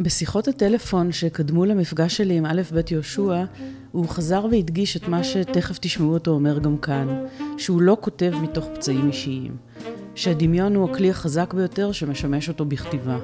בשיחות 0.00 0.48
הטלפון 0.48 1.12
שקדמו 1.12 1.64
למפגש 1.64 2.16
שלי 2.16 2.36
עם 2.36 2.46
א' 2.46 2.62
ב' 2.74 2.80
יהושע, 2.90 3.44
הוא 3.92 4.08
חזר 4.08 4.46
והדגיש 4.50 4.96
את 4.96 5.08
מה 5.08 5.24
שתכף 5.24 5.78
תשמעו 5.80 6.14
אותו 6.14 6.30
אומר 6.30 6.58
גם 6.58 6.78
כאן, 6.78 7.24
שהוא 7.58 7.82
לא 7.82 7.96
כותב 8.00 8.32
מתוך 8.42 8.64
פצעים 8.74 9.08
אישיים, 9.08 9.56
שהדמיון 10.14 10.74
הוא 10.74 10.90
הכלי 10.90 11.10
החזק 11.10 11.54
ביותר 11.54 11.92
שמשמש 11.92 12.48
אותו 12.48 12.64
בכתיבה. 12.64 13.18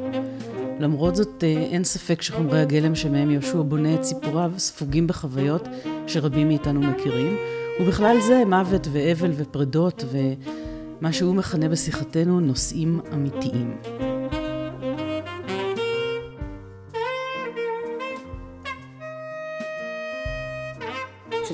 למרות 0.80 1.16
זאת, 1.16 1.44
אה, 1.44 1.48
אין 1.48 1.84
ספק 1.84 2.22
שחומרי 2.22 2.60
הגלם 2.60 2.94
שמהם 2.94 3.30
יהושע 3.30 3.62
בונה 3.62 3.94
את 3.94 4.04
סיפוריו 4.04 4.52
ספוגים 4.58 5.06
בחוויות 5.06 5.68
שרבים 6.06 6.48
מאיתנו 6.48 6.80
מכירים, 6.80 7.36
ובכלל 7.80 8.16
זה 8.20 8.42
מוות 8.46 8.88
ואבל 8.92 9.30
ופרדות 9.36 10.04
ומה 10.12 11.12
שהוא 11.12 11.34
מכנה 11.34 11.68
בשיחתנו 11.68 12.40
נושאים 12.40 13.00
אמיתיים. 13.12 13.76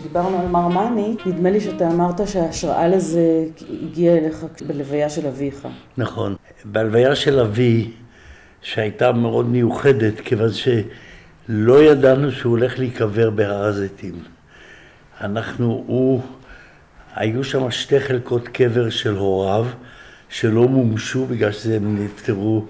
כשדיברנו 0.08 0.40
על 0.40 0.46
מרמני, 0.46 1.16
נדמה 1.26 1.50
לי 1.50 1.60
שאתה 1.60 1.88
אמרת 1.90 2.28
שההשראה 2.28 2.88
לזה 2.88 3.44
הגיעה 3.82 4.16
אליך 4.16 4.44
בלוויה 4.66 5.10
של 5.10 5.26
אביך. 5.26 5.68
נכון. 5.96 6.36
בלוויה 6.64 7.16
של 7.16 7.40
אבי, 7.40 7.90
שהייתה 8.62 9.12
מאוד 9.12 9.48
מיוחדת, 9.48 10.20
כיוון 10.20 10.48
שלא 10.52 11.82
ידענו 11.82 12.32
שהוא 12.32 12.50
הולך 12.50 12.78
להיקבר 12.78 13.30
בהר 13.30 13.64
הזיתים. 13.64 14.14
אנחנו, 15.20 15.84
הוא, 15.86 16.22
היו 17.14 17.44
שם 17.44 17.70
שתי 17.70 18.00
חלקות 18.00 18.48
קבר 18.48 18.90
של 18.90 19.16
הוריו, 19.16 19.66
שלא 20.28 20.68
מומשו 20.68 21.26
בגלל 21.26 21.52
שהם 21.52 22.04
נפטרו 22.04 22.64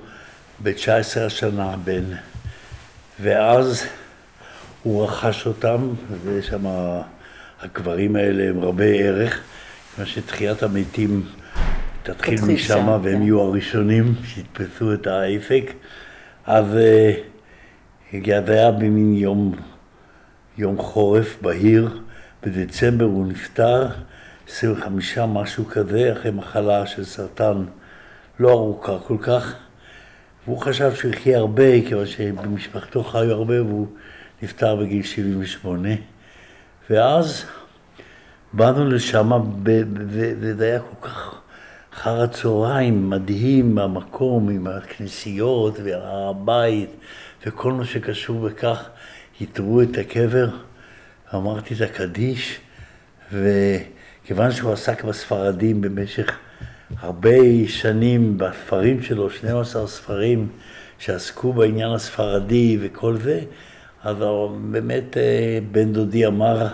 ב-19 0.62 1.20
השנה 1.27 1.75
בין. 1.84 2.14
ואז 3.20 3.84
הוא 4.83 5.05
רכש 5.05 5.47
אותם, 5.47 5.89
ויש 6.25 6.47
שם, 6.47 6.67
הקברים 7.62 8.17
האלה 8.17 8.48
הם 8.48 8.61
רבי 8.61 9.03
ערך, 9.03 9.41
כיוון 9.95 10.11
שתחיית 10.11 10.62
המתים 10.62 11.23
תתחיל 12.03 12.41
משם, 12.48 12.87
והם 13.03 13.17
כן. 13.17 13.23
יהיו 13.23 13.41
הראשונים 13.41 14.14
שיתפסו 14.25 14.92
את 14.95 15.06
האפק. 15.06 15.73
אז 16.47 16.67
זה 18.12 18.53
היה 18.53 18.70
במין 18.70 19.14
יום, 19.14 19.55
יום 20.59 20.79
חורף 20.79 21.36
בהיר, 21.42 22.01
בדצמבר 22.42 23.05
הוא 23.05 23.27
נפטר, 23.27 23.86
25 24.48 25.19
משהו 25.19 25.67
כזה, 25.67 26.12
אחרי 26.12 26.31
מחלה 26.31 26.86
של 26.86 27.05
סרטן 27.05 27.64
לא 28.41 28.51
ארוכה 28.51 28.98
כל 29.06 29.17
כך. 29.20 29.55
והוא 30.45 30.59
חשב 30.59 30.95
שהוא 30.95 31.11
יחיה 31.11 31.39
הרבה, 31.39 31.83
כיוון 31.89 32.06
שבמשפחתו 32.06 33.05
חיו 33.05 33.33
הרבה, 33.33 33.62
והוא 33.62 33.86
נפטר 34.42 34.77
בגיל 34.77 35.03
78. 35.03 35.89
ואז 36.91 37.44
באנו 38.53 38.91
לשם, 38.91 39.31
וזה 40.41 40.64
היה 40.64 40.81
כל 40.81 41.08
כך 41.08 41.34
אחר 41.95 42.22
הצהריים 42.22 43.11
מדהים 43.11 43.75
מהמקום, 43.75 44.48
עם 44.48 44.67
הכנסיות 44.67 45.78
והבית 45.84 46.91
וכל 47.47 47.72
מה 47.72 47.84
שקשור 47.84 48.48
בכך. 48.48 48.89
יתרו 49.41 49.83
את 49.83 49.98
הקבר, 49.98 50.48
אמרתי 51.34 51.75
את 51.75 51.80
הקדיש, 51.80 52.58
וכיוון 53.33 54.52
שהוא 54.52 54.73
עסק 54.73 55.05
בספרדים 55.05 55.80
במשך 55.80 56.39
הרבה 57.00 57.36
שנים 57.67 58.39
בספרים 58.39 59.02
שלו, 59.02 59.30
12 59.30 59.86
ספרים 59.86 60.48
שעסקו 60.98 61.52
בעניין 61.52 61.91
הספרדי 61.91 62.78
וכל 62.80 63.17
זה, 63.17 63.41
אז 64.02 64.16
באמת 64.70 65.16
אה, 65.16 65.58
בן 65.72 65.92
דודי 65.92 66.27
אמר, 66.27 66.66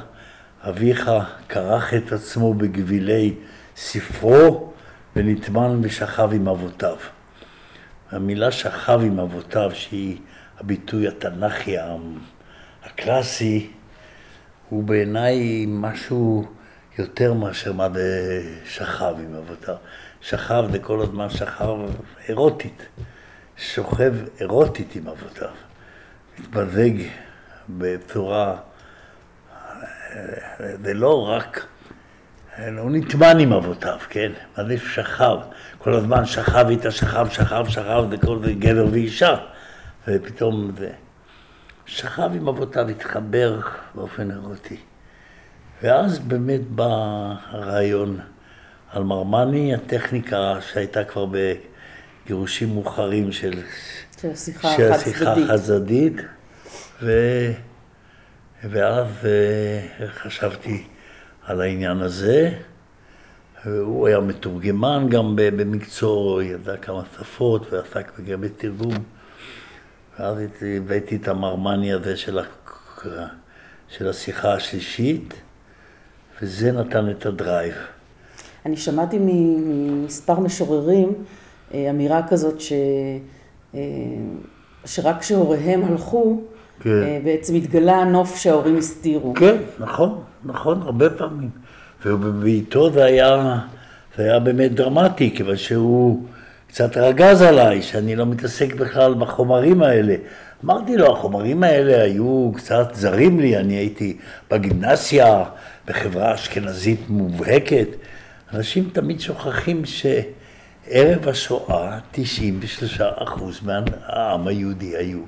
אביך 0.69 1.11
כרך 1.48 1.94
את 1.94 2.12
עצמו 2.12 2.54
בגבילי 2.54 3.34
ספרו 3.76 4.72
ונטמן 5.16 5.81
ושכב 5.82 6.31
עם 6.32 6.49
אבותיו. 6.49 6.97
המילה 8.10 8.50
שכב 8.50 9.00
עם 9.04 9.21
אבותיו, 9.21 9.71
שהיא 9.75 10.19
הביטוי 10.60 11.09
התנ"כי 11.09 11.76
הקלאסי, 12.84 13.70
הוא 14.69 14.84
בעיניי 14.84 15.65
משהו 15.69 16.44
יותר 16.99 17.32
מאשר 17.32 17.72
מה 17.72 17.88
זה 17.94 18.43
שכב 18.65 19.15
עם 19.19 19.34
אבותיו. 19.34 19.76
שכב 20.20 20.65
זה 20.72 20.78
כל 20.78 21.00
הזמן 21.00 21.31
שכב 21.31 21.76
אירוטית, 22.28 22.87
שוכב 23.56 24.15
אירוטית 24.41 24.97
עם 24.97 25.09
אבותיו, 25.09 25.50
מתמזג 26.39 26.91
בצורה, 27.69 28.56
זה 30.59 30.95
לא 30.95 31.28
רק 31.28 31.67
הוא 32.78 32.91
נטמן 32.91 33.39
עם 33.39 33.53
אבותיו, 33.53 33.99
כן? 34.09 34.33
מה 34.59 34.65
זה 34.65 34.78
שכב? 34.78 35.37
כל 35.78 35.94
הזמן 35.94 36.27
שכב 36.27 36.67
איתה, 36.69 36.91
שכב, 36.91 37.28
שכב, 37.31 37.67
שכב, 37.69 38.05
וכל 38.11 38.39
זה 38.44 38.53
גבר 38.53 38.87
ואישה. 38.93 39.37
ופתאום 40.09 40.71
זה... 40.78 40.91
שכב 41.87 42.31
עם 42.34 42.49
אבותיו, 42.49 42.89
התחבר 42.89 43.61
באופן 43.94 44.31
אירוטי. 44.31 44.77
ואז 45.83 46.19
באמת 46.19 46.61
בא 46.69 46.87
הרעיון 47.50 48.19
על 48.93 49.03
מרמני, 49.03 49.75
הטכניקה 49.75 50.59
שהייתה 50.61 51.05
כבר 51.05 51.27
בגירושים 51.27 52.75
מאוחרים 52.75 53.33
של... 53.33 53.61
של 54.20 54.30
השיחה 54.30 54.75
החד-צדדית. 54.75 56.16
ו... 57.02 57.12
ואז 58.64 59.06
אה, 59.25 60.08
חשבתי... 60.08 60.84
על 61.47 61.60
העניין 61.60 62.00
הזה. 62.00 62.50
הוא 63.64 64.06
היה 64.06 64.20
מתורגמן 64.20 65.06
גם 65.10 65.32
במקצועו, 65.36 66.42
ידע 66.42 66.76
כמה 66.76 67.02
שפות 67.19 67.72
ועסק 67.72 68.20
גם 68.20 68.41
בתרגום. 68.41 68.94
ואז 70.19 70.38
הבאתי 70.62 71.16
את 71.16 71.28
המרמני 71.28 71.92
הזה 71.92 72.16
של, 72.16 72.38
ה... 72.38 72.42
של 73.88 74.08
השיחה 74.08 74.54
השלישית, 74.54 75.34
וזה 76.42 76.72
נתן 76.72 77.10
את 77.10 77.26
הדרייב. 77.26 77.75
אני 78.66 78.76
שמעתי 78.76 79.19
ממספר 79.20 80.41
משוררים 80.41 81.25
אה, 81.75 81.91
אמירה 81.91 82.28
כזאת 82.28 82.60
ש... 82.60 82.72
אה, 83.75 83.81
שרק 84.85 85.21
כשהוריהם 85.21 85.85
הלכו, 85.85 86.41
כן. 86.81 86.91
אה, 86.91 87.21
בעצם 87.25 87.55
התגלה 87.55 87.97
הנוף 87.97 88.37
שההורים 88.37 88.77
הסתירו. 88.77 89.35
כן, 89.35 89.57
נכון, 89.79 90.21
נכון, 90.45 90.83
הרבה 90.83 91.11
פעמים. 91.11 91.51
ובעיתו 92.07 92.93
זה 92.93 93.05
היה, 93.05 93.59
זה 94.17 94.23
היה 94.23 94.39
באמת 94.39 94.75
דרמטי, 94.75 95.31
כיוון 95.37 95.57
שהוא 95.57 96.23
קצת 96.69 96.97
רגז 96.97 97.43
עליי, 97.43 97.83
שאני 97.83 98.17
לא 98.17 98.27
מתעסק 98.27 98.75
בכלל 98.75 99.15
בחומרים 99.15 99.83
האלה. 99.83 100.15
אמרתי 100.65 100.97
לו, 100.97 101.12
החומרים 101.12 101.62
האלה 101.62 102.03
היו 102.03 102.53
קצת 102.56 102.89
זרים 102.95 103.41
לי, 103.41 103.56
אני 103.56 103.75
הייתי 103.75 104.17
בגימנסיה, 104.51 105.45
בחברה 105.87 106.35
אשכנזית 106.35 107.01
מובהקת. 107.09 107.89
אנשים 108.55 108.89
תמיד 108.93 109.21
שוכחים 109.21 109.85
שערב 110.89 111.28
השואה, 111.28 111.99
93 112.11 113.00
אחוז 113.00 113.61
מהעם 113.62 114.47
היהודי 114.47 114.97
היו 114.97 115.21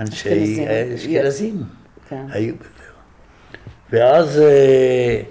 אנשי 0.00 0.64
אשכנזים. 0.94 1.62
כן. 2.08 2.26
היו. 2.30 2.54
ואז, 3.92 4.40
אה, 4.40 5.22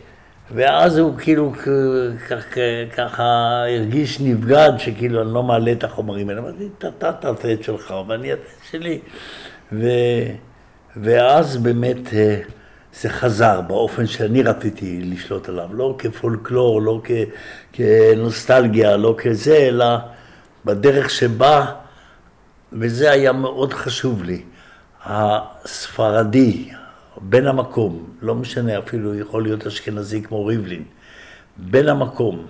ואז 0.51 0.97
הוא 0.97 1.17
כאילו 1.17 1.53
ככה 2.95 3.63
הרגיש 3.67 4.19
נבגד, 4.19 4.71
שכאילו 4.77 5.21
אני 5.21 5.33
לא 5.33 5.43
מעלה 5.43 5.71
את 5.71 5.83
החומרים 5.83 6.29
האלה. 6.29 6.41
אמרתי, 6.41 6.67
אתה 6.77 7.11
תעשה 7.11 7.53
את 7.53 7.63
שלך 7.63 7.93
ואני 8.07 8.31
אעשה 8.31 8.41
את 8.41 8.71
שלי. 8.71 8.99
ו, 9.71 9.87
ואז 10.97 11.57
באמת 11.57 12.13
אה, 12.13 12.39
זה 12.93 13.09
חזר 13.09 13.61
באופן 13.61 14.07
שאני 14.07 14.43
רציתי 14.43 15.01
לשלוט 15.01 15.49
עליו, 15.49 15.73
לא 15.73 15.95
כפולקלור, 15.99 16.81
לא 16.81 17.01
כ, 17.03 17.11
כנוסטלגיה, 17.73 18.97
לא 18.97 19.15
כזה, 19.17 19.57
אלא 19.57 19.85
בדרך 20.65 21.09
שבה, 21.09 21.65
וזה 22.73 23.11
היה 23.11 23.31
מאוד 23.31 23.73
חשוב 23.73 24.23
לי. 24.23 24.41
הספרדי, 25.05 26.69
בן 27.21 27.47
המקום, 27.47 28.09
לא 28.21 28.35
משנה, 28.35 28.79
אפילו 28.79 29.15
יכול 29.15 29.43
להיות 29.43 29.67
אשכנזי 29.67 30.21
כמו 30.21 30.45
ריבלין, 30.45 30.83
בן 31.57 31.87
המקום, 31.87 32.45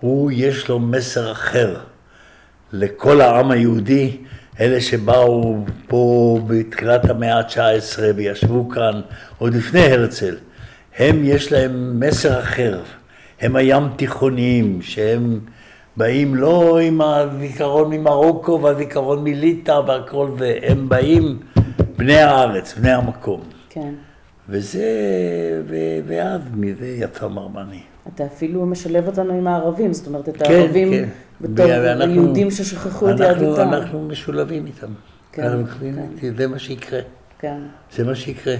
הוא 0.00 0.30
יש 0.34 0.68
לו 0.68 0.78
מסר 0.78 1.32
אחר 1.32 1.80
לכל 2.72 3.20
העם 3.20 3.50
היהודי, 3.50 4.16
אלה 4.62 4.80
שבאו 4.80 5.56
פה 5.86 6.38
בתחילת 6.46 7.10
המאה 7.10 7.38
ה-19 7.38 7.98
וישבו 8.16 8.68
כאן 8.68 9.00
עוד 9.38 9.54
לפני 9.54 9.80
הרצל, 9.80 10.36
הם 10.98 11.20
יש 11.24 11.52
להם 11.52 12.00
מסר 12.00 12.40
אחר, 12.40 12.80
הם 13.40 13.56
הים 13.56 13.82
תיכוניים, 13.96 14.82
שהם 14.82 15.40
באים 15.96 16.34
לא 16.34 16.78
עם 16.78 17.00
הזיכרון 17.00 17.90
ממרוקו 17.90 18.60
והזיכרון 18.62 19.24
מליטא 19.24 19.80
והכל 19.86 20.28
זה, 20.38 20.58
הם 20.62 20.88
באים 20.88 21.38
בני 21.96 22.18
הארץ, 22.18 22.74
בני 22.74 22.92
המקום. 22.92 23.40
כן. 23.70 23.92
וזה, 24.52 24.86
ואז 26.06 26.40
מזה 26.54 26.86
יצא 26.88 27.28
מרמני. 27.28 27.80
אתה 28.14 28.24
אפילו 28.26 28.66
משלב 28.66 29.06
אותנו 29.06 29.32
עם 29.34 29.46
הערבים, 29.46 29.92
זאת 29.92 30.06
אומרת, 30.06 30.28
את 30.28 30.36
כן, 30.42 30.44
הערבים 30.54 30.90
כן. 30.92 31.08
בתור 31.40 31.66
ואנחנו- 31.68 32.14
יהודים 32.14 32.50
ששכחו 32.50 33.10
את 33.10 33.20
יהדותם. 33.20 33.62
אנחנו 33.72 34.02
משולבים 34.08 34.66
איתם. 34.66 34.86
כן, 35.32 35.42
כן. 36.20 36.34
זה 36.36 36.46
מה 36.46 36.58
שיקרה. 36.58 37.00
כן. 37.38 37.58
זה 37.92 38.04
מה 38.04 38.14
שיקרה. 38.14 38.54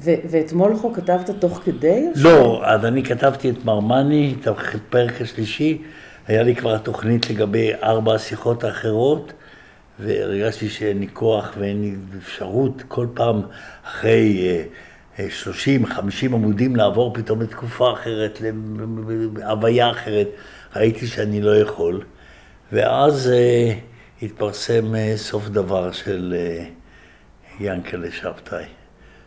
ו- 0.00 0.14
ואת 0.30 0.52
מולכו 0.52 0.92
כתבת 0.92 1.30
תוך 1.38 1.60
כדי? 1.64 2.04
או 2.14 2.18
ש- 2.20 2.24
לא, 2.24 2.62
אז 2.64 2.84
אני 2.84 3.02
כתבתי 3.04 3.50
את 3.50 3.64
מרמני, 3.64 4.34
את 4.40 4.46
הפרק 4.46 5.20
השלישי, 5.20 5.82
היה 6.26 6.42
לי 6.42 6.56
כבר 6.56 6.78
תוכנית 6.78 7.30
לגבי 7.30 7.70
ארבע 7.82 8.14
השיחות 8.14 8.64
האחרות, 8.64 9.32
והרגשתי 10.00 10.68
שאין 10.68 10.98
לי 10.98 11.08
כוח 11.12 11.52
ואין 11.58 11.82
לי 11.82 11.94
אפשרות 12.18 12.82
כל 12.88 13.06
פעם 13.14 13.40
אחרי 13.86 14.48
אה, 15.18 15.26
30-50 15.84 16.24
עמודים 16.24 16.76
לעבור 16.76 17.14
פתאום 17.14 17.42
לתקופה 17.42 17.92
אחרת, 17.92 18.40
להוויה 19.36 19.90
אחרת, 19.90 20.28
ראיתי 20.76 21.06
שאני 21.06 21.40
לא 21.40 21.56
יכול. 21.56 22.04
ואז 22.72 23.28
אה, 23.28 23.74
התפרסם 24.22 24.94
אה, 24.94 25.12
סוף 25.16 25.48
דבר 25.48 25.92
של 25.92 26.34
אה, 26.38 26.64
ינקלה 27.60 28.10
שבתאי. 28.10 28.64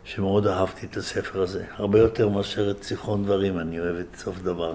שמאוד 0.03 0.47
אהבתי 0.47 0.86
את 0.86 0.97
הספר 0.97 1.41
הזה, 1.41 1.65
הרבה 1.75 2.00
יותר 2.00 2.30
מאשר 2.30 2.71
את 2.71 2.83
זיכרון 2.83 3.24
דברים, 3.24 3.59
אני 3.59 3.80
אוהב 3.80 3.95
את 3.95 4.15
סוף 4.15 4.42
דבר. 4.42 4.74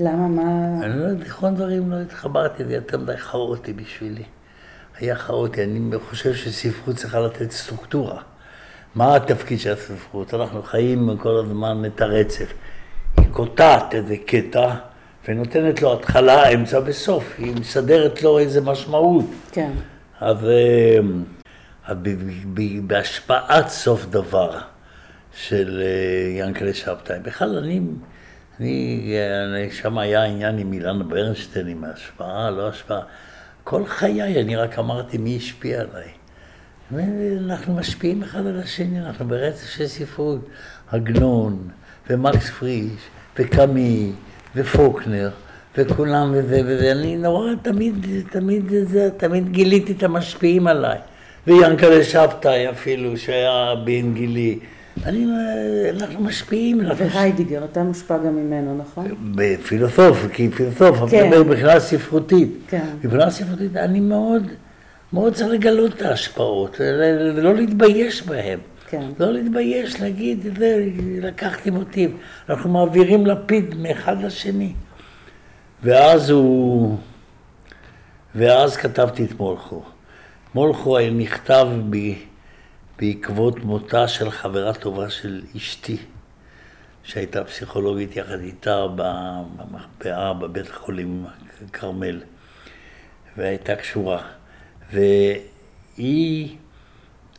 למה, 0.00 0.28
מה... 0.28 0.42
אני 0.82 1.00
לא 1.00 1.04
יודע, 1.04 1.24
זיכרון 1.24 1.54
דברים 1.54 1.90
לא 1.90 1.96
התחברתי, 1.96 2.64
זה 2.64 2.74
יותר 2.74 2.98
מדי 2.98 3.16
כירוטי 3.16 3.72
בשבילי. 3.72 4.22
היה 4.98 5.16
כירוטי, 5.16 5.64
אני 5.64 5.98
חושב 5.98 6.34
שספרות 6.34 6.96
צריכה 6.96 7.20
לתת 7.20 7.50
סטרוקטורה. 7.50 8.22
מה 8.96 9.16
התפקיד 9.16 9.60
של 9.60 9.72
הספרות? 9.72 10.34
אנחנו 10.34 10.62
חיים 10.62 11.16
כל 11.18 11.36
הזמן 11.36 11.84
את 11.86 12.00
הרצף. 12.00 12.52
היא 13.16 13.26
קוטעת 13.30 13.94
איזה 13.94 14.16
קטע 14.26 14.74
ונותנת 15.28 15.82
לו 15.82 15.92
התחלה, 15.92 16.48
אמצע 16.48 16.80
וסוף, 16.84 17.34
היא 17.38 17.54
מסדרת 17.60 18.22
לו 18.22 18.38
איזה 18.38 18.60
משמעות. 18.60 19.24
כן. 19.52 19.70
אז, 20.20 20.44
אה, 20.44 20.98
אז 21.86 21.96
בהשפעת 22.82 23.68
סוף 23.68 24.06
דבר 24.06 24.58
של 25.32 25.82
אה, 25.82 26.38
ינקלה 26.38 26.74
שבתאי, 26.74 27.18
בכלל 27.22 27.58
אני, 27.58 27.80
אני, 28.60 29.12
אני 29.54 29.70
שם 29.70 29.98
היה 29.98 30.24
עניין 30.24 30.58
עם 30.58 30.72
אילנה 30.72 31.04
ברנשטיין, 31.04 31.68
עם 31.68 31.84
ההשפעה, 31.84 32.50
לא 32.50 32.68
השפעה. 32.68 33.00
כל 33.64 33.86
חיי 33.86 34.40
אני 34.42 34.56
רק 34.56 34.78
אמרתי 34.78 35.18
מי 35.18 35.36
השפיע 35.36 35.80
עליי. 35.80 36.25
ואנחנו 36.92 37.74
משפיעים 37.74 38.22
אחד 38.22 38.46
על 38.46 38.60
השני, 38.60 39.00
אנחנו 39.00 39.28
ברצף 39.28 39.66
של 39.66 39.86
ספרות. 39.86 40.48
עגנון, 40.90 41.58
ומקס 42.10 42.50
פריש, 42.50 42.92
וקאמי, 43.38 44.12
ופוקנר, 44.56 45.30
וכולם 45.78 46.32
וזה 46.34 46.60
וזה. 46.66 46.92
אני 46.92 47.16
נורא 47.16 47.50
תמיד, 47.62 47.94
תמיד, 48.30 48.64
זה, 48.82 49.08
תמיד 49.16 49.52
גיליתי 49.52 49.92
את 49.92 50.02
המשפיעים 50.02 50.66
עליי. 50.66 50.98
ויאנקלה 51.46 52.04
שבתאי 52.04 52.70
אפילו, 52.70 53.16
שהיה 53.16 53.74
בן 53.84 54.14
גילי. 54.14 54.58
אני, 55.04 55.26
אנחנו 55.90 56.20
משפיעים. 56.20 56.80
אנחנו 56.80 57.06
והיידיגר, 57.10 57.64
אתה 57.64 57.82
מושפע 57.82 58.18
גם 58.18 58.36
ממנו, 58.36 58.78
נכון? 58.78 59.06
בפילוסוף, 59.34 60.26
כי 60.32 60.50
פילוסוף, 60.50 61.02
אני 61.02 61.10
כן. 61.10 61.26
מדבר 61.26 61.42
מבחינה 61.44 61.80
ספרותית. 61.80 62.50
כן. 62.68 62.84
מבחינה 63.04 63.30
ספרותית 63.30 63.76
אני 63.76 64.00
מאוד, 64.00 64.42
מאוד 65.12 65.34
צריך 65.34 65.48
לגלות 65.48 65.92
את 65.92 66.02
ההשפעות, 66.02 66.80
לא 67.34 67.54
להתבייש 67.54 68.22
בהן. 68.22 68.58
כן. 68.88 69.02
לא 69.18 69.32
להתבייש, 69.32 70.00
להגיד, 70.00 70.58
לקחתי 71.22 71.70
מוטיב. 71.70 72.16
אנחנו 72.48 72.70
מעבירים 72.70 73.26
לפיד 73.26 73.74
מאחד 73.74 74.22
לשני. 74.22 74.72
ואז 75.82 76.30
הוא... 76.30 76.98
ואז 78.34 78.76
כתבתי 78.76 79.24
את 79.24 79.40
מולכו. 79.40 79.82
מולכו 80.54 80.98
נכתב 81.12 81.68
בי 81.84 82.18
בעקבות 82.98 83.64
מותה 83.64 84.08
של 84.08 84.30
חברה 84.30 84.74
טובה 84.74 85.10
של 85.10 85.42
אשתי, 85.56 85.96
שהייתה 87.02 87.44
פסיכולוגית 87.44 88.16
יחד 88.16 88.40
איתה 88.40 88.86
במחפאה 88.96 90.34
בבית 90.34 90.70
החולים 90.70 91.24
כרמל, 91.72 92.22
והייתה 93.36 93.76
קשורה. 93.76 94.22
והיא... 94.92 96.56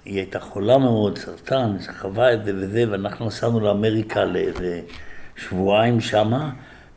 היא 0.08 0.18
הייתה 0.18 0.40
חולה 0.40 0.78
מאוד, 0.78 1.18
סרטן, 1.18 1.78
חווה 2.00 2.34
את 2.34 2.46
זה 2.46 2.52
וזה, 2.56 2.92
ואנחנו 2.92 3.26
נסענו 3.26 3.60
לאמריקה 3.60 4.26
לאיזה 4.26 4.82
שבועיים 5.36 6.02
שמה, 6.02 6.52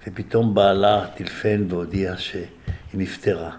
ופתאום 0.06 0.54
בעלה 0.54 1.06
טלפן 1.16 1.64
והודיע 1.68 2.14
שהיא 2.16 2.44
נפטרה. 2.94 3.50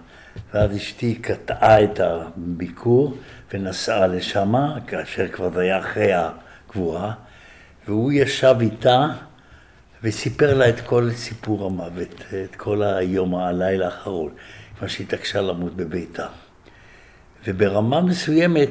ואז 0.53 0.75
אשתי 0.75 1.15
קטעה 1.15 1.83
את 1.83 1.99
הביקור 1.99 3.17
ונסעה 3.53 4.07
לשמה, 4.07 4.77
כאשר 4.87 5.27
כבר 5.27 5.49
זה 5.49 5.61
היה 5.61 5.79
אחרי 5.79 6.11
הקבורה, 6.13 7.13
והוא 7.87 8.11
ישב 8.11 8.55
איתה 8.59 9.07
וסיפר 10.03 10.57
לה 10.57 10.69
את 10.69 10.79
כל 10.79 11.11
סיפור 11.11 11.65
המוות, 11.65 12.23
את 12.43 12.55
כל 12.55 12.83
היום, 12.83 13.35
הלילה 13.35 13.85
האחרון, 13.85 14.31
מה 14.81 14.89
שהתעקשה 14.89 15.41
למות 15.41 15.75
בביתה. 15.75 16.27
וברמה 17.47 18.01
מסוימת, 18.01 18.69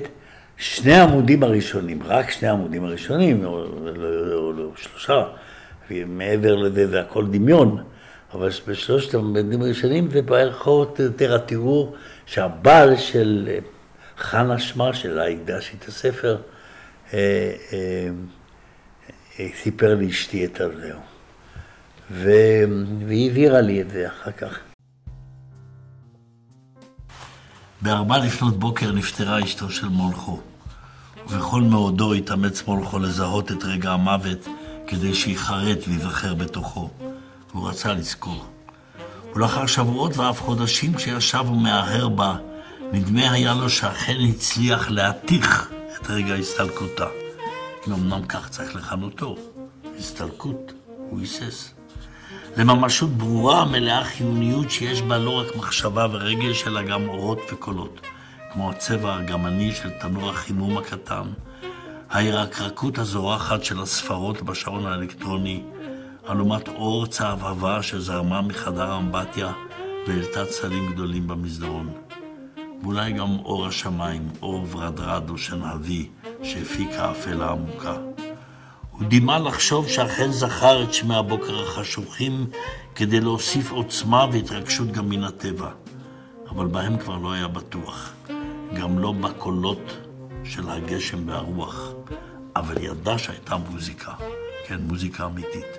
שני 0.57 0.93
העמודים 0.93 1.43
הראשונים, 1.43 2.03
רק 2.03 2.31
שני 2.31 2.49
העמודים 2.49 2.85
הראשונים, 2.85 3.45
או, 3.45 3.51
או, 3.51 3.65
או, 4.33 4.53
או 4.59 4.73
שלושה, 4.77 5.25
ומעבר 5.91 6.57
לזה 6.57 6.87
זה 6.87 7.01
הכל 7.01 7.27
דמיון, 7.27 7.85
אבל 8.35 8.49
בשלושת 8.69 9.15
העמודים 9.15 9.63
הראשונים 9.63 10.11
זה 10.11 10.21
או 10.67 11.03
יותר 11.03 11.35
התיאור 11.35 11.97
שהבעל 12.27 12.97
של 12.97 13.49
אה, 13.51 13.59
חנה 14.17 14.59
שמה, 14.59 14.95
שלה 14.95 15.27
הקדשתי 15.27 15.77
את 15.79 15.89
הספר, 15.89 16.37
אה, 17.15 17.19
אה, 17.73 18.09
אה, 19.41 19.49
סיפר 19.55 19.95
לאשתי 19.95 20.45
את 20.45 20.61
הזהו. 20.61 21.01
והיא 22.11 23.29
העבירה 23.29 23.61
לי 23.61 23.81
את 23.81 23.91
זה 23.91 24.07
אחר 24.07 24.33
כך. 24.33 24.70
בארבע 27.83 28.19
לפנות 28.19 28.59
בוקר 28.59 28.93
נפטרה 28.93 29.45
אשתו 29.45 29.71
של 29.71 29.89
מולכו, 29.89 30.41
ובכל 31.27 31.63
מאודו 31.63 32.13
התאמץ 32.13 32.63
מולכו 32.67 32.99
לזהות 32.99 33.53
את 33.53 33.65
רגע 33.65 33.91
המוות 33.91 34.49
כדי 34.87 35.15
שיחרט 35.15 35.79
וייזכר 35.89 36.35
בתוכו. 36.35 36.91
והוא 37.51 37.69
רצה 37.69 37.95
לזכור. 37.95 38.45
ולאחר 39.35 39.67
שבועות 39.67 40.17
ואף 40.17 40.41
חודשים 40.41 40.95
כשישב 40.95 41.45
ומהרהר 41.51 42.09
בה, 42.09 42.37
נדמה 42.93 43.31
היה 43.31 43.55
לו 43.55 43.71
שאכן 43.71 44.17
הצליח 44.29 44.91
להתיך 44.91 45.71
את 46.01 46.11
רגע 46.11 46.35
הסתלקותה. 46.35 47.07
אמנם 47.87 48.27
כך 48.27 48.49
צריך 48.49 48.75
לכנותו, 48.75 49.37
הסתלקות, 49.99 50.73
הוא 50.87 51.21
היסס. 51.21 51.80
לממשות 52.57 53.11
ברורה, 53.11 53.65
מלאה 53.65 54.05
חיוניות 54.05 54.71
שיש 54.71 55.03
בה 55.03 55.19
לא 55.19 55.31
רק 55.41 55.57
מחשבה 55.57 56.07
ורגש, 56.11 56.67
אלא 56.67 56.83
גם 56.83 57.09
אורות 57.09 57.39
וקולות, 57.53 58.01
כמו 58.53 58.71
הצבע 58.71 59.17
הגמני 59.17 59.73
של 59.73 59.91
תנור 59.91 60.31
החימום 60.31 60.79
הקטן, 60.79 61.25
הירקרקות 62.11 62.99
הזורחת 62.99 63.65
של 63.65 63.81
הספרות 63.81 64.43
בשעון 64.43 64.87
האלקטרוני, 64.87 65.63
אלומת 66.31 66.69
אור 66.69 67.07
צהבהבה 67.07 67.83
שזרמה 67.83 68.43
מחדר 68.43 68.91
האמבטיה 68.91 69.53
והעלתה 70.07 70.47
צלים 70.47 70.93
גדולים 70.93 71.27
במסדרון. 71.27 71.93
ואולי 72.83 73.13
גם 73.13 73.39
אור 73.45 73.67
השמיים, 73.67 74.29
אור 74.43 74.67
ורדרד 74.71 75.31
או 75.31 75.39
שנהבי 75.39 76.09
שהפיק 76.43 76.91
האפלה 76.93 77.47
העמוקה. 77.47 78.10
הוא 79.01 79.09
דימה 79.09 79.39
לחשוב 79.39 79.89
שאכן 79.89 80.33
זכר 80.33 80.83
את 80.83 80.95
שמי 80.95 81.15
הבוקר 81.15 81.63
החשוכים 81.63 82.47
כדי 82.95 83.21
להוסיף 83.21 83.71
עוצמה 83.71 84.27
והתרגשות 84.33 84.93
גם 84.93 85.09
מן 85.09 85.25
הטבע, 85.25 85.71
אבל 86.51 86.67
בהם 86.67 86.99
כבר 86.99 87.17
לא 87.17 87.33
היה 87.33 87.49
בטוח, 87.49 88.13
גם 88.75 88.99
לא 88.99 89.13
בקולות 89.13 89.97
של 90.45 90.71
הגשם 90.71 91.29
והרוח, 91.29 91.93
אבל 92.57 92.83
ידע 92.83 93.19
שהייתה 93.19 93.57
מוזיקה, 93.57 94.13
כן, 94.67 94.81
מוזיקה 94.81 95.27
אמיתית. 95.27 95.79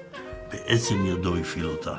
בעצם 0.52 1.06
ידו 1.06 1.36
הפעיל 1.36 1.66
אותה. 1.66 1.96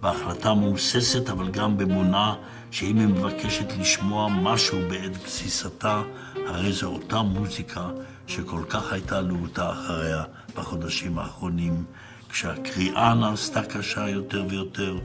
בהחלטה 0.00 0.54
מהוססת, 0.54 1.30
אבל 1.30 1.48
גם 1.50 1.76
באמונה 1.76 2.34
שאם 2.70 2.98
היא 2.98 3.06
מבקשת 3.06 3.72
לשמוע 3.78 4.28
משהו 4.28 4.78
בעת 4.90 5.24
גסיסתה, 5.24 6.02
הרי 6.46 6.72
זו 6.72 6.86
אותה 6.86 7.22
מוזיקה 7.22 7.88
שכל 8.26 8.62
כך 8.68 8.92
הייתה 8.92 9.20
להוטה 9.20 9.72
אחריה 9.72 10.22
בחודשים 10.56 11.18
האחרונים, 11.18 11.84
כשהקריאה 12.28 13.14
נעשתה 13.14 13.62
קשה 13.62 14.08
יותר 14.08 14.44
ויותר, 14.48 14.98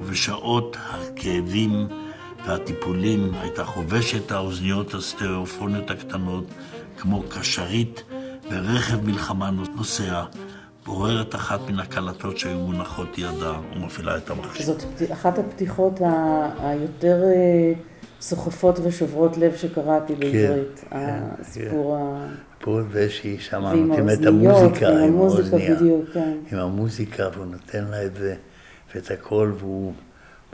ובשעות 0.00 0.76
הכאבים 0.80 1.88
והטיפולים 2.46 3.34
הייתה 3.34 3.64
חובשת 3.64 4.30
האוזניות 4.30 4.94
הסטריאופוניות 4.94 5.90
הקטנות 5.90 6.44
כמו 6.98 7.22
קשרית 7.28 8.02
ברכב 8.50 9.04
מלחמה 9.04 9.50
נוסע, 9.50 10.24
בוררת 10.86 11.34
אחת 11.34 11.60
מן 11.70 11.78
הקלטות 11.78 12.38
שהיו 12.38 12.58
מונחות 12.58 13.18
ידה 13.18 13.52
ומפעילה 13.76 14.16
את 14.16 14.30
המחשב. 14.30 14.64
זאת 14.64 14.82
אחת 15.12 15.38
הפתיחות 15.38 16.00
היותר 16.60 17.22
אה, 17.22 17.72
סוחפות 18.20 18.78
ושוברות 18.82 19.36
לב 19.36 19.56
שקראתי 19.56 20.14
כן, 20.14 20.20
בעברית, 20.20 20.84
כן, 20.90 21.20
הסיפור 21.40 21.96
ה... 21.96 22.26
פה 22.58 22.80
ושהיא 22.90 23.38
שמה 23.40 23.74
נותן 23.74 24.10
את 24.10 24.26
המוזיקה, 24.26 24.88
עם 24.88 24.96
המוזיקה 24.96 25.56
בדיוק, 25.56 26.04
כן. 26.12 26.38
עם 26.52 26.58
המוזיקה, 26.58 27.28
והוא 27.34 27.46
נותן 27.46 27.84
לה 27.84 28.04
את 28.04 28.14
זה 28.16 28.34
ואת 28.94 29.10
הכל, 29.10 29.52
והוא 29.58 29.92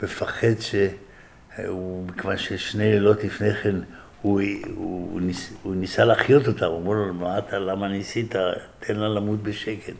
מפחד 0.03 0.59
שהוא, 0.59 2.05
מכיוון 2.07 2.37
ששני 2.37 2.91
לילות 2.91 3.23
לפני 3.23 3.53
כן 3.53 3.75
הוא, 4.21 4.41
הוא, 4.75 5.21
ניס, 5.21 5.53
הוא 5.63 5.75
ניסה 5.75 6.05
להחיות 6.05 6.47
אותה, 6.47 6.65
הוא 6.65 6.81
אמר 6.81 6.93
לו, 6.93 7.13
מה 7.13 7.37
אתה, 7.37 7.59
למה 7.59 7.87
ניסית? 7.87 8.35
תן 8.79 8.95
לה 8.95 9.09
למות 9.09 9.43
בשקט. 9.43 9.93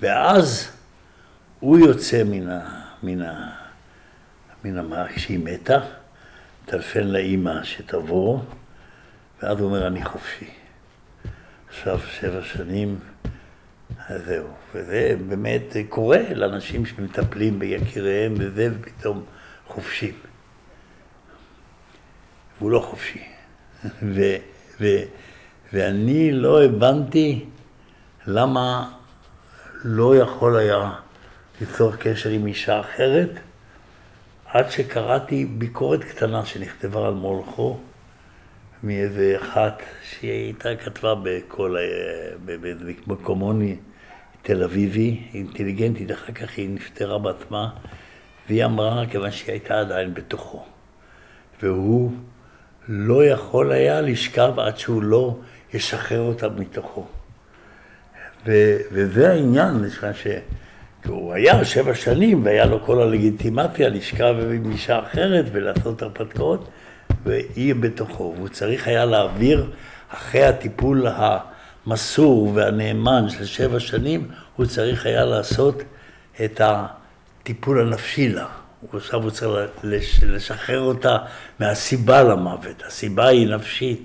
ואז 0.00 0.68
הוא 1.60 1.78
יוצא 1.78 2.22
מן 2.24 2.48
ה... 2.48 2.60
מן 3.02 3.22
ה... 3.22 3.50
מן 4.64 4.78
המערכת 4.78 5.16
כשהיא 5.16 5.38
מתה, 5.38 5.78
טלפן 6.64 7.06
לאימא 7.06 7.64
שתבוא, 7.64 8.40
ואז 9.42 9.60
הוא 9.60 9.66
אומר, 9.66 9.86
אני 9.86 10.04
חופשי. 10.04 10.50
עכשיו 11.68 12.00
שבע 12.00 12.42
שנים, 12.42 12.98
אז 14.08 14.24
זהו. 14.24 14.46
וזה 14.74 15.16
באמת 15.28 15.76
קורה 15.88 16.34
לאנשים 16.34 16.86
שמטפלים 16.86 17.58
ביקיריהם 17.58 18.34
וזה, 18.38 18.68
ופתאום 18.74 19.24
חופשיים. 19.66 20.14
והוא 22.58 22.70
לא 22.70 22.80
חופשי. 22.80 23.24
ו, 24.14 24.20
ו, 24.80 24.86
ואני 25.72 26.32
לא 26.32 26.64
הבנתי 26.64 27.44
למה 28.26 28.90
לא 29.84 30.16
יכול 30.16 30.56
היה 30.56 30.92
ליצור 31.60 31.96
קשר 31.96 32.30
עם 32.30 32.46
אישה 32.46 32.80
אחרת, 32.80 33.30
עד 34.52 34.70
שקראתי 34.70 35.44
ביקורת 35.44 36.04
קטנה 36.04 36.44
שנכתבה 36.44 37.06
על 37.06 37.14
מולכו, 37.14 37.78
מאיזה 38.82 39.36
אחת 39.42 39.82
שהיא 40.02 40.30
הייתה 40.30 40.76
כתבה 40.76 41.14
בכל, 41.22 41.76
במקומוני 43.06 43.76
תל 44.42 44.62
אביבי, 44.62 45.28
אינטליגנטית, 45.34 46.10
אחר 46.10 46.32
כך 46.32 46.56
היא 46.56 46.68
נפטרה 46.70 47.18
בעצמה, 47.18 47.70
והיא 48.48 48.64
אמרה, 48.64 49.04
כיוון 49.10 49.30
שהיא 49.30 49.52
הייתה 49.52 49.80
עדיין 49.80 50.14
בתוכו. 50.14 50.64
והוא 51.62 52.12
לא 52.88 53.24
יכול 53.24 53.72
היה 53.72 54.00
לשכב 54.00 54.58
עד 54.58 54.78
שהוא 54.78 55.02
לא 55.02 55.38
ישחרר 55.74 56.20
אותה 56.20 56.48
מתוכו. 56.48 57.06
ו, 58.46 58.76
וזה 58.92 59.32
העניין, 59.32 59.84
ש... 60.14 60.26
הוא 61.06 61.32
היה 61.32 61.64
שבע 61.64 61.94
שנים 61.94 62.44
והיה 62.44 62.66
לו 62.66 62.84
כל 62.84 63.02
הלגיטימציה 63.02 63.88
לשכב 63.88 64.34
עם 64.54 64.70
אישה 64.72 64.98
אחרת 64.98 65.44
ולעשות 65.52 66.02
הרפתקאות, 66.02 66.68
והיא 67.24 67.74
בתוכו. 67.74 68.34
והוא 68.36 68.48
צריך 68.48 68.88
היה 68.88 69.04
להעביר, 69.04 69.70
אחרי 70.08 70.44
הטיפול 70.44 71.06
המסור 71.86 72.52
והנאמן 72.54 73.28
של 73.28 73.44
שבע 73.44 73.80
שנים, 73.80 74.28
הוא 74.56 74.66
צריך 74.66 75.06
היה 75.06 75.24
לעשות 75.24 75.82
את 76.44 76.60
הטיפול 76.64 77.80
הנפשי 77.80 78.28
לה. 78.28 78.46
עכשיו 78.92 79.22
הוא 79.22 79.30
צריך 79.30 79.70
לשחרר 80.22 80.80
אותה 80.80 81.16
מהסיבה 81.60 82.22
למוות. 82.22 82.82
הסיבה 82.86 83.26
היא 83.26 83.54
נפשית, 83.54 84.02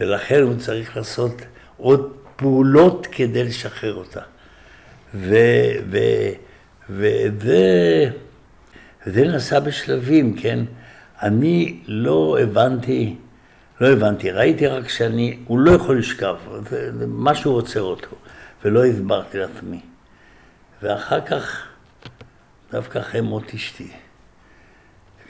ולכן 0.00 0.42
הוא 0.42 0.54
צריך 0.58 0.96
לעשות 0.96 1.42
עוד 1.76 2.16
פעולות 2.36 3.06
כדי 3.12 3.44
לשחרר 3.44 3.94
אותה. 3.94 4.20
וזה 5.14 6.44
נעשה 9.06 9.60
בשלבים, 9.60 10.36
כן? 10.36 10.64
אני 11.22 11.80
לא 11.86 12.38
הבנתי, 12.42 13.16
לא 13.80 13.88
הבנתי, 13.88 14.30
ראיתי 14.30 14.66
רק 14.66 14.88
שאני, 14.88 15.38
הוא 15.46 15.58
לא 15.58 15.70
יכול 15.70 15.98
לשכב, 15.98 16.36
זה, 16.70 16.98
זה 16.98 17.06
משהו 17.08 17.52
עוצר 17.52 17.82
אותו, 17.82 18.16
ולא 18.64 18.84
הסברתי 18.84 19.38
לעצמי. 19.38 19.80
ואחר 20.82 21.20
כך, 21.20 21.66
דווקא 22.72 22.98
אחרי 22.98 23.20
מות 23.20 23.54
אשתי, 23.54 23.88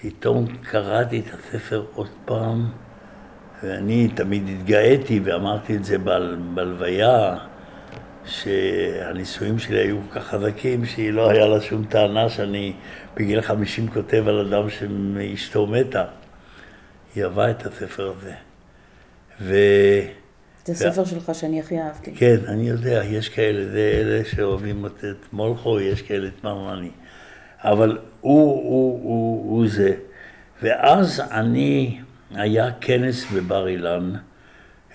פתאום 0.03 0.47
קראתי 0.57 1.21
את 1.21 1.35
הספר 1.35 1.85
עוד 1.95 2.09
פעם, 2.25 2.71
ואני 3.62 4.09
תמיד 4.09 4.49
התגאיתי 4.49 5.21
ואמרתי 5.25 5.77
את 5.77 5.85
זה 5.85 5.99
בהלוויה, 6.55 7.37
שהנישואים 8.25 9.59
שלי 9.59 9.79
היו 9.79 9.97
כל 10.09 10.21
כך 10.21 10.26
חזקים, 10.26 10.87
שהיא 10.87 11.11
לא 11.11 11.31
היה 11.31 11.47
לה 11.47 11.61
שום 11.61 11.85
טענה 11.85 12.29
שאני 12.29 12.73
בגיל 13.17 13.41
50 13.41 13.88
כותב 13.88 14.25
על 14.29 14.47
אדם 14.47 14.69
שאשתו 14.71 15.67
מתה. 15.67 16.05
היא 17.14 17.25
אהבה 17.25 17.50
את 17.50 17.67
הספר 17.67 18.12
הזה. 18.17 18.35
ו... 19.41 19.55
זה 20.64 20.75
ספר 20.75 21.05
שלך 21.05 21.35
שאני 21.35 21.61
הכי 21.61 21.79
אהבתי. 21.81 22.14
כן, 22.14 22.37
אני 22.49 22.69
יודע, 22.69 23.02
יש 23.05 23.29
כאלה, 23.29 23.69
זה 23.73 24.00
אלה 24.00 24.25
שאוהבים 24.25 24.87
את 24.87 25.33
מולכו, 25.33 25.81
יש 25.81 26.02
כאלה 26.02 26.29
את 26.29 26.45
מרמני. 26.45 26.91
אבל 27.59 27.99
הוא, 28.21 28.52
הוא, 28.52 29.00
הוא, 29.02 29.50
הוא 29.50 29.69
זה. 29.69 29.95
ואז 30.62 31.23
אני, 31.31 32.00
היה 32.35 32.71
כנס 32.81 33.25
בבר 33.33 33.69
אילן, 33.69 34.12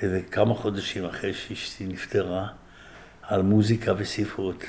איזה 0.01 0.22
כמה 0.31 0.53
חודשים 0.53 1.05
אחרי 1.05 1.34
שאשתי 1.34 1.86
נפטרה, 1.86 2.48
על 3.27 3.41
מוזיקה 3.41 3.93
וספרות. 3.98 4.63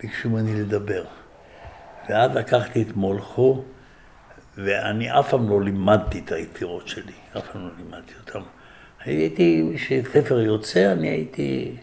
ביקשו 0.00 0.30
ממני 0.30 0.60
לדבר. 0.60 1.04
ואז 2.08 2.36
לקחתי 2.36 2.82
את 2.82 2.96
מולכו, 2.96 3.62
ואני 4.56 5.18
אף 5.18 5.30
פעם 5.30 5.50
לא 5.50 5.62
לימדתי 5.62 6.18
את 6.24 6.32
היצירות 6.32 6.88
שלי, 6.88 7.12
אף 7.36 7.48
פעם 7.52 7.62
לא 7.62 7.70
לימדתי 7.78 8.12
אותן. 8.20 8.46
הייתי, 9.04 9.72
כשספר 9.76 10.40
יוצא, 10.40 10.92
אני 10.92 11.08
הייתי 11.08 11.76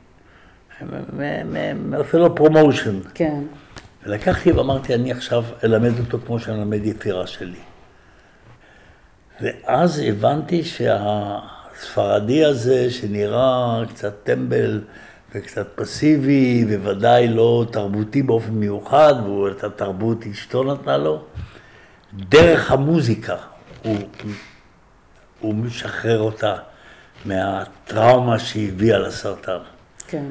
עושה 1.97 2.17
לו 2.17 2.35
promotion. 2.35 2.99
כן. 3.13 3.41
ולקחתי 4.03 4.51
ואמרתי, 4.51 4.95
אני 4.95 5.11
עכשיו 5.11 5.43
אלמד 5.63 5.99
אותו 5.99 6.19
כמו 6.25 6.39
שאני 6.39 6.57
אלמד 6.57 6.85
יצירה 6.85 7.27
שלי. 7.27 7.59
ואז 9.41 9.99
הבנתי 10.07 10.63
שהספרדי 10.63 12.45
הזה, 12.45 12.91
שנראה 12.91 13.83
קצת 13.89 14.13
טמבל 14.23 14.81
וקצת 15.35 15.67
פסיבי, 15.75 16.65
וודאי 16.83 17.27
לא 17.27 17.65
תרבותי 17.71 18.23
באופן 18.23 18.51
מיוחד, 18.51 19.13
ואת 19.27 19.63
התרבות 19.63 20.17
אשתו 20.31 20.63
נתנה 20.63 20.97
לו, 20.97 21.23
דרך 22.13 22.71
המוזיקה 22.71 23.35
הוא, 23.83 23.97
הוא 25.39 25.55
משחרר 25.55 26.19
אותה 26.19 26.55
מהטראומה 27.25 28.39
שהביאה 28.39 28.99
לסרטן. 28.99 29.57
כן. 30.07 30.23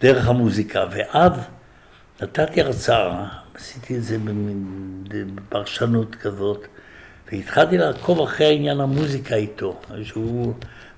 דרך 0.00 0.28
המוזיקה. 0.28 0.84
ואז 0.90 1.32
נתתי 2.22 2.60
הרצאה, 2.60 3.26
עשיתי 3.54 3.96
את 3.96 4.02
זה 4.02 4.16
בפרשנות 5.34 6.14
כזאת, 6.14 6.66
והתחלתי 7.32 7.78
לעקוב 7.78 8.20
אחרי 8.20 8.54
עניין 8.56 8.80
המוזיקה 8.80 9.34
איתו, 9.34 9.80
שהוא, 10.02 10.54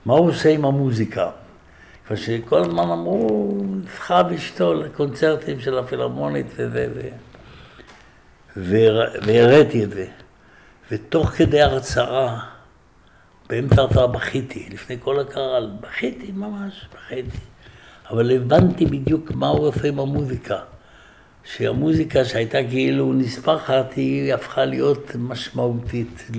מה 0.06 0.14
הוא 0.14 0.28
עושה 0.28 0.48
עם 0.48 0.64
המוזיקה. 0.64 1.30
ושכל 2.12 2.58
הזמן 2.58 2.90
אמרו, 2.90 3.58
נבחר 3.64 4.34
אשתו 4.34 4.74
לקונצרטים 4.74 5.60
של 5.60 5.78
הפילהרמונית 5.78 6.46
וזה, 6.56 6.88
והראיתי 8.56 9.84
את 9.84 9.90
זה. 9.90 10.06
ותוך 10.90 11.28
כדי 11.28 11.62
הרצאה, 11.62 12.38
באמצע 13.48 13.82
הרצאה 13.82 14.06
בכיתי, 14.06 14.68
לפני 14.72 14.96
כל 15.00 15.20
הקהל, 15.20 15.70
בכיתי 15.80 16.32
ממש, 16.32 16.88
בכיתי. 16.94 17.38
אבל 18.10 18.36
הבנתי 18.36 18.86
בדיוק 18.86 19.30
מה 19.30 19.48
הוא 19.48 19.68
עושה 19.68 19.88
עם 19.88 20.00
המוזיקה. 20.00 20.58
שהמוזיקה 21.44 22.24
שהייתה 22.24 22.58
כאילו 22.70 23.12
נספחת, 23.12 23.92
היא 23.96 24.34
הפכה 24.34 24.64
להיות 24.64 25.12
משמעותית 25.18 26.30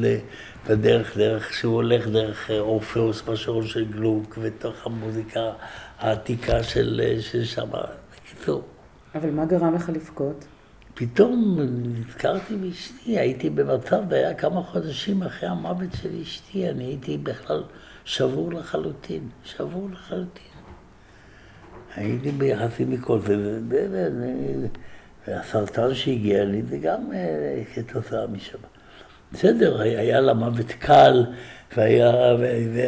בדרך, 0.67 1.17
דרך 1.17 1.53
שהוא 1.53 1.73
הולך 1.73 2.07
דרך 2.07 2.51
אורפאוס 2.51 3.21
בשעון 3.21 3.67
של 3.67 3.85
גלוק, 3.91 4.37
ותוך 4.41 4.85
המוזיקה 4.85 5.51
העתיקה 5.99 6.63
של, 6.63 7.01
שם. 7.43 7.69
בקיצור. 8.15 8.61
אבל 9.15 9.31
מה 9.31 9.45
גרם 9.45 9.75
לך 9.75 9.89
לבכות? 9.89 10.45
פתאום 10.93 11.59
נזכרתי 11.83 12.55
באשתי, 12.55 13.19
הייתי 13.19 13.49
במצב, 13.49 14.01
זה 14.09 14.15
היה 14.15 14.33
כמה 14.33 14.63
חודשים 14.63 15.23
אחרי 15.23 15.49
המוות 15.49 15.89
של 16.01 16.09
אשתי, 16.21 16.69
אני 16.69 16.83
הייתי 16.83 17.17
בכלל 17.17 17.63
שבור 18.05 18.53
לחלוטין, 18.53 19.29
שבור 19.43 19.89
לחלוטין. 19.91 20.53
הייתי 21.95 22.31
ביחסים 22.31 22.91
מכל 22.91 23.19
זה, 23.19 23.59
והסרטן 25.27 25.95
שהגיע 25.95 26.45
לי 26.45 26.61
זה 26.63 26.77
גם 26.77 27.13
אה, 27.13 27.63
כתוצאה 27.75 28.27
משם. 28.27 28.72
בסדר, 29.33 29.81
היה 29.81 30.19
לה 30.19 30.33
מוות 30.33 30.71
קל, 30.71 31.25
והיה, 31.77 32.11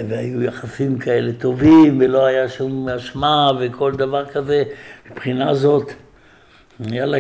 והיו 0.09 0.43
יחסים 0.43 0.99
כאלה 0.99 1.33
טובים, 1.33 1.97
ולא 2.01 2.25
היה 2.25 2.49
שום 2.49 2.89
אשמה 2.89 3.51
וכל 3.59 3.95
דבר 3.95 4.25
כזה. 4.25 4.63
מבחינה 5.11 5.53
זאת, 5.53 5.91
היה 6.79 7.05
לה, 7.05 7.17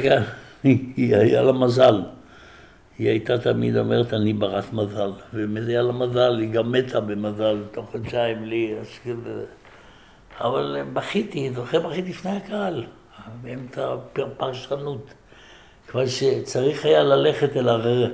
היה 0.63 1.41
לה 1.41 1.51
מזל. 1.51 2.01
היא 2.97 3.09
הייתה 3.09 3.37
תמיד 3.37 3.77
אומרת, 3.77 4.13
אני 4.13 4.33
ברת 4.33 4.73
מזל. 4.73 5.11
ומזה 5.33 5.71
היה 5.71 5.81
לה 5.81 5.91
מזל, 5.91 6.37
היא 6.39 6.49
גם 6.49 6.71
מתה 6.71 6.99
במזל, 6.99 7.57
תוך 7.71 7.91
חודשיים 7.91 8.45
לי, 8.45 8.75
אבל 10.41 10.77
בכיתי, 10.93 11.51
זוכר 11.55 11.79
בכיתי 11.87 12.09
לפני 12.09 12.31
הקהל, 12.31 12.85
באמצע 13.41 13.95
פרשנות. 14.37 15.13
כבר 15.87 16.05
שצריך 16.05 16.85
היה 16.85 17.03
ללכת 17.03 17.57
אל, 17.57 17.69
הר... 17.69 18.07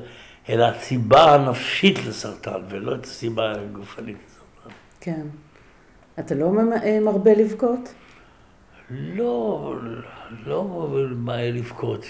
אל 0.50 0.62
הסיבה 0.62 1.36
הנפשית 1.36 2.06
לסרטן, 2.08 2.62
ולא 2.70 2.96
את 2.96 3.04
הסיבה 3.04 3.52
הגופנית 3.52 4.18
לסרטן. 4.18 4.76
כן. 5.02 5.28
אתה 6.20 6.36
לא 6.36 6.52
מרבה 7.02 7.34
לבכות? 7.34 7.94
לא, 8.90 9.76
לא 10.46 10.88
מה 11.16 11.42
לבכות. 11.42 12.06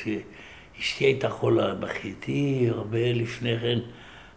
אשתי 0.80 1.04
הייתה 1.06 1.30
חולה, 1.30 1.76
בכיתי 1.76 2.68
הרבה 2.70 3.14
לפני 3.14 3.60
כן. 3.60 3.80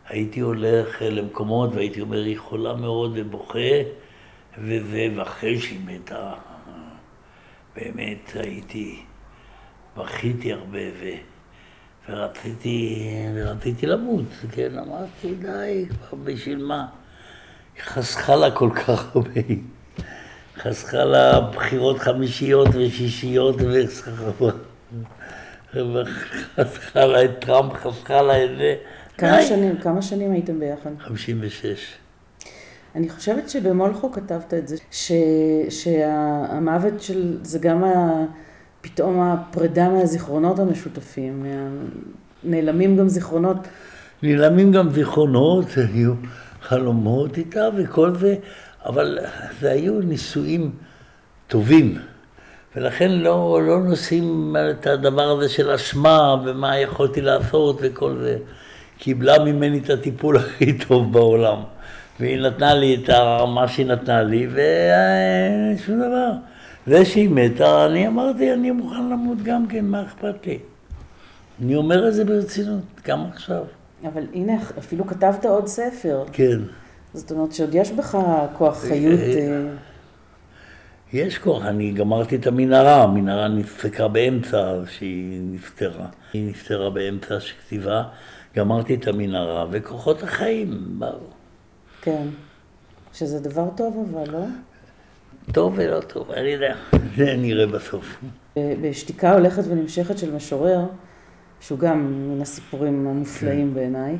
הייתי 0.08 0.40
הולך 0.40 1.02
למקומות 1.02 1.74
והייתי 1.74 2.00
אומר, 2.00 2.24
היא 2.24 2.38
חולה 2.38 2.74
מאוד 2.74 3.12
ובוכה, 3.14 3.58
וזה, 4.58 5.08
ואחרי 5.16 5.60
שהיא 5.60 5.80
מתה, 5.84 6.32
באמת 7.76 8.32
הייתי, 8.34 9.02
בכיתי 9.96 10.52
הרבה, 10.52 10.78
ו... 11.00 11.08
ורציתי, 12.08 13.08
ורציתי 13.34 13.86
למות, 13.86 14.24
כן, 14.52 14.78
אמרתי, 14.78 15.34
די, 15.34 15.86
כבר 15.88 16.18
בשביל 16.24 16.64
מה? 16.64 16.86
היא 17.74 17.82
חסכה 17.82 18.36
לה 18.36 18.50
כל 18.50 18.70
כך 18.74 19.16
הרבה. 19.16 19.40
חסכה 20.56 21.04
לה 21.04 21.40
בחירות 21.40 21.98
חמישיות 21.98 22.68
ושישיות 22.74 23.56
וחסכה 25.76 27.04
לה 27.06 27.24
את 27.24 27.30
טראמפ, 27.40 27.72
חסכה 27.72 28.22
לה 28.22 28.44
את 28.44 28.50
זה. 28.58 28.74
כמה 29.18 29.42
שנים, 29.42 29.78
כמה 29.78 30.02
שנים 30.02 30.32
הייתם 30.32 30.60
ביחד? 30.60 30.90
56. 31.00 31.94
אני 32.94 33.08
חושבת 33.08 33.50
שבמולכו 33.50 34.12
כתבת 34.12 34.54
את 34.54 34.68
זה, 34.68 34.76
ש, 34.90 35.12
שהמוות 35.70 37.02
של, 37.02 37.38
זה 37.42 37.58
גם 37.58 37.84
ה, 37.84 38.24
פתאום 38.84 39.20
הפרידה 39.20 39.88
מהזיכרונות 39.88 40.58
המשותפים, 40.58 41.46
נעלמים 42.44 42.96
גם 42.96 43.08
זיכרונות. 43.08 43.56
נעלמים 44.22 44.72
גם 44.72 44.90
זיכרונות, 44.90 45.66
היו 45.76 46.12
חלומות 46.62 47.38
איתה 47.38 47.68
וכל 47.76 48.14
זה, 48.14 48.34
אבל 48.86 49.18
זה 49.60 49.70
היו 49.70 50.00
נישואים 50.00 50.70
טובים, 51.46 51.98
ולכן 52.76 53.10
לא, 53.10 53.60
לא 53.66 53.78
נושאים 53.80 54.56
את 54.70 54.86
הדבר 54.86 55.30
הזה 55.30 55.48
של 55.48 55.70
אשמה 55.70 56.36
ומה 56.44 56.78
יכולתי 56.78 57.20
לעשות 57.20 57.78
וכל 57.82 58.16
זה. 58.18 58.36
קיבלה 58.98 59.44
ממני 59.44 59.78
את 59.78 59.90
הטיפול 59.90 60.36
הכי 60.38 60.78
טוב 60.78 61.12
בעולם. 61.12 61.58
והיא 62.20 62.40
נתנה 62.40 62.74
לי 62.74 62.94
את 62.94 63.10
מה 63.54 63.68
שהיא 63.68 63.86
נתנה 63.86 64.22
לי, 64.22 64.46
ושום 64.46 65.96
דבר. 65.96 66.30
זה 66.86 67.04
שהיא 67.04 67.28
מתה, 67.28 67.86
אני 67.86 68.08
אמרתי, 68.08 68.52
אני 68.52 68.70
מוכן 68.70 69.08
למות 69.08 69.38
גם 69.42 69.66
כן, 69.66 69.84
מה 69.84 70.02
אכפת 70.02 70.46
לי? 70.46 70.58
אני 71.62 71.76
אומר 71.76 72.08
את 72.08 72.14
זה 72.14 72.24
ברצינות, 72.24 72.82
גם 73.06 73.24
עכשיו. 73.32 73.64
אבל 74.04 74.26
הנה, 74.32 74.52
אפילו 74.78 75.06
כתבת 75.06 75.46
עוד 75.46 75.66
ספר. 75.66 76.24
כן. 76.32 76.58
זאת 77.14 77.30
אומרת 77.30 77.52
שעוד 77.52 77.74
יש 77.74 77.90
בך 77.90 78.18
כוח 78.58 78.78
חיות. 78.78 79.20
אה, 79.20 79.50
אה, 79.52 79.66
יש 81.12 81.38
כוח, 81.38 81.64
אני 81.64 81.92
גמרתי 81.92 82.36
את 82.36 82.46
המנהרה, 82.46 83.02
המנהרה 83.02 83.48
נפסקה 83.48 84.08
באמצע 84.08 84.74
שהיא 84.88 85.40
נפטרה. 85.42 86.06
היא 86.32 86.50
נפטרה 86.50 86.90
באמצע 86.90 87.34
כתיבה, 87.40 88.02
גמרתי 88.56 88.94
את 88.94 89.06
המנהרה, 89.06 89.66
וכוחות 89.70 90.22
החיים 90.22 90.98
באו. 90.98 91.18
כן. 92.02 92.26
שזה 93.12 93.40
דבר 93.40 93.68
טוב 93.76 94.08
אבל, 94.10 94.32
לא? 94.32 94.44
טוב 95.52 95.74
ולא 95.76 96.00
טוב, 96.00 96.30
אני 96.30 96.48
יודע, 96.48 96.74
זה 97.16 97.36
נראה 97.38 97.66
בסוף. 97.66 98.20
בשתיקה 98.58 99.32
הולכת 99.32 99.62
ונמשכת 99.68 100.18
של 100.18 100.34
משורר, 100.34 100.80
שהוא 101.60 101.78
גם 101.78 102.28
מן 102.28 102.40
הסיפורים 102.40 103.06
המופלאים 103.06 103.68
כן. 103.68 103.74
בעיניי. 103.74 104.16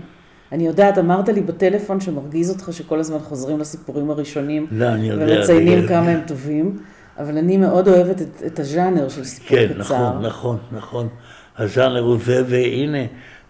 אני 0.53 0.67
יודעת, 0.67 0.99
אמרת 0.99 1.29
לי 1.29 1.41
בטלפון 1.41 2.01
שמרגיז 2.01 2.51
אותך 2.51 2.69
שכל 2.73 2.99
הזמן 2.99 3.19
חוזרים 3.19 3.61
לסיפורים 3.61 4.11
הראשונים. 4.11 4.67
לא, 4.71 4.89
אני 4.89 5.09
יודע. 5.09 5.39
ומציינים 5.39 5.89
כמה 5.89 6.11
הם 6.11 6.21
טובים, 6.27 6.79
אבל 7.19 7.39
אני 7.39 7.57
מאוד 7.57 7.89
אוהבת 7.89 8.23
את, 8.23 8.43
את 8.47 8.59
הז'אנר 8.59 9.09
של 9.09 9.25
סיפור 9.25 9.49
כן, 9.49 9.69
קצר. 9.69 9.79
כן, 9.79 9.79
נכון, 9.79 10.23
נכון, 10.23 10.59
נכון. 10.73 11.09
הז'אנר 11.59 12.01
הוא 12.01 12.19
זה, 12.25 12.43
והנה, 12.47 13.05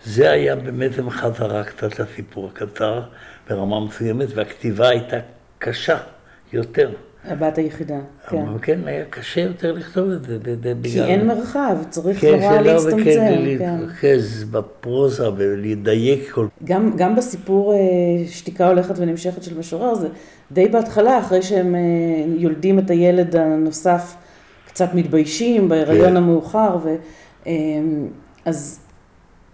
זה 0.04 0.30
היה 0.30 0.56
באמת 0.56 0.90
חזרה 1.08 1.64
קצת 1.64 1.98
לסיפור 1.98 2.50
הקצר. 2.52 3.02
ברמה 3.50 3.80
מסוימת, 3.80 4.28
והכתיבה 4.34 4.88
הייתה 4.88 5.16
קשה 5.58 5.98
יותר. 6.52 6.90
הבת 7.26 7.58
היחידה, 7.58 7.98
כן. 8.28 8.44
כן, 8.62 8.80
היה 8.86 9.04
קשה 9.04 9.40
יותר 9.40 9.72
לכתוב 9.72 10.10
את 10.10 10.24
זה. 10.24 10.38
כי 10.82 11.02
אין 11.02 11.26
מרחב, 11.26 11.76
צריך 11.90 12.20
כן, 12.20 12.40
נורא 12.40 12.60
להצטמצם. 12.60 13.04
כן, 13.04 13.42
להתרכז 13.42 14.44
בפרוזה 14.44 15.28
ולדייק 15.36 16.30
כל... 16.30 16.46
גם, 16.64 16.92
גם 16.96 17.16
בסיפור 17.16 17.74
אה, 17.74 17.78
שתיקה 18.28 18.68
הולכת 18.68 18.94
ונמשכת 18.98 19.42
של 19.42 19.58
משורר, 19.58 19.94
זה 19.94 20.08
די 20.52 20.68
בהתחלה, 20.68 21.18
אחרי 21.18 21.42
שהם 21.42 21.74
אה, 21.74 21.80
יולדים 22.36 22.78
את 22.78 22.90
הילד 22.90 23.36
הנוסף, 23.36 24.14
קצת 24.66 24.94
מתביישים 24.94 25.68
בהיריון 25.68 26.10
כן. 26.10 26.16
המאוחר, 26.16 26.78
ו, 26.82 26.96
אה, 27.46 27.52
אז 28.44 28.80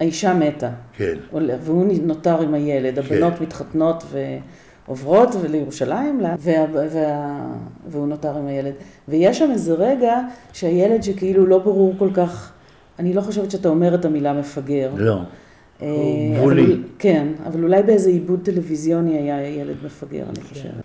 האישה 0.00 0.35
מתה. 0.35 0.70
כן. 0.96 1.14
והוא 1.64 1.87
נותר 2.02 2.40
עם 2.40 2.54
הילד, 2.54 2.94
כן. 2.94 3.14
הבנות 3.14 3.38
כן. 3.38 3.44
מתחתנות 3.44 4.04
ועוברות 4.90 5.29
לירושלים, 5.50 6.20
וה, 6.22 6.64
וה, 6.72 7.46
והוא 7.87 8.07
נותר 8.07 8.37
עם 8.37 8.46
הילד. 8.46 8.72
ויש 9.09 9.38
שם 9.38 9.50
איזה 9.50 9.74
רגע 9.74 10.20
שהילד 10.53 11.03
שכאילו 11.03 11.46
לא 11.46 11.59
ברור 11.59 11.94
כל 11.98 12.09
כך, 12.14 12.53
אני 12.98 13.12
לא 13.12 13.20
חושבת 13.20 13.50
שאתה 13.50 13.68
אומר 13.68 13.94
את 13.94 14.05
המילה 14.05 14.33
מפגר. 14.33 14.90
לא. 14.96 15.18
אה, 15.83 15.88
גבולי. 16.37 16.76
כן, 16.98 17.26
אבל 17.46 17.62
אולי 17.62 17.83
באיזה 17.83 18.11
עיבוד 18.11 18.40
טלוויזיוני 18.42 19.18
היה 19.18 19.48
ילד 19.48 19.76
מפגר, 19.85 20.22
אני 20.29 20.35
כן. 20.35 20.48
חושבת. 20.48 20.83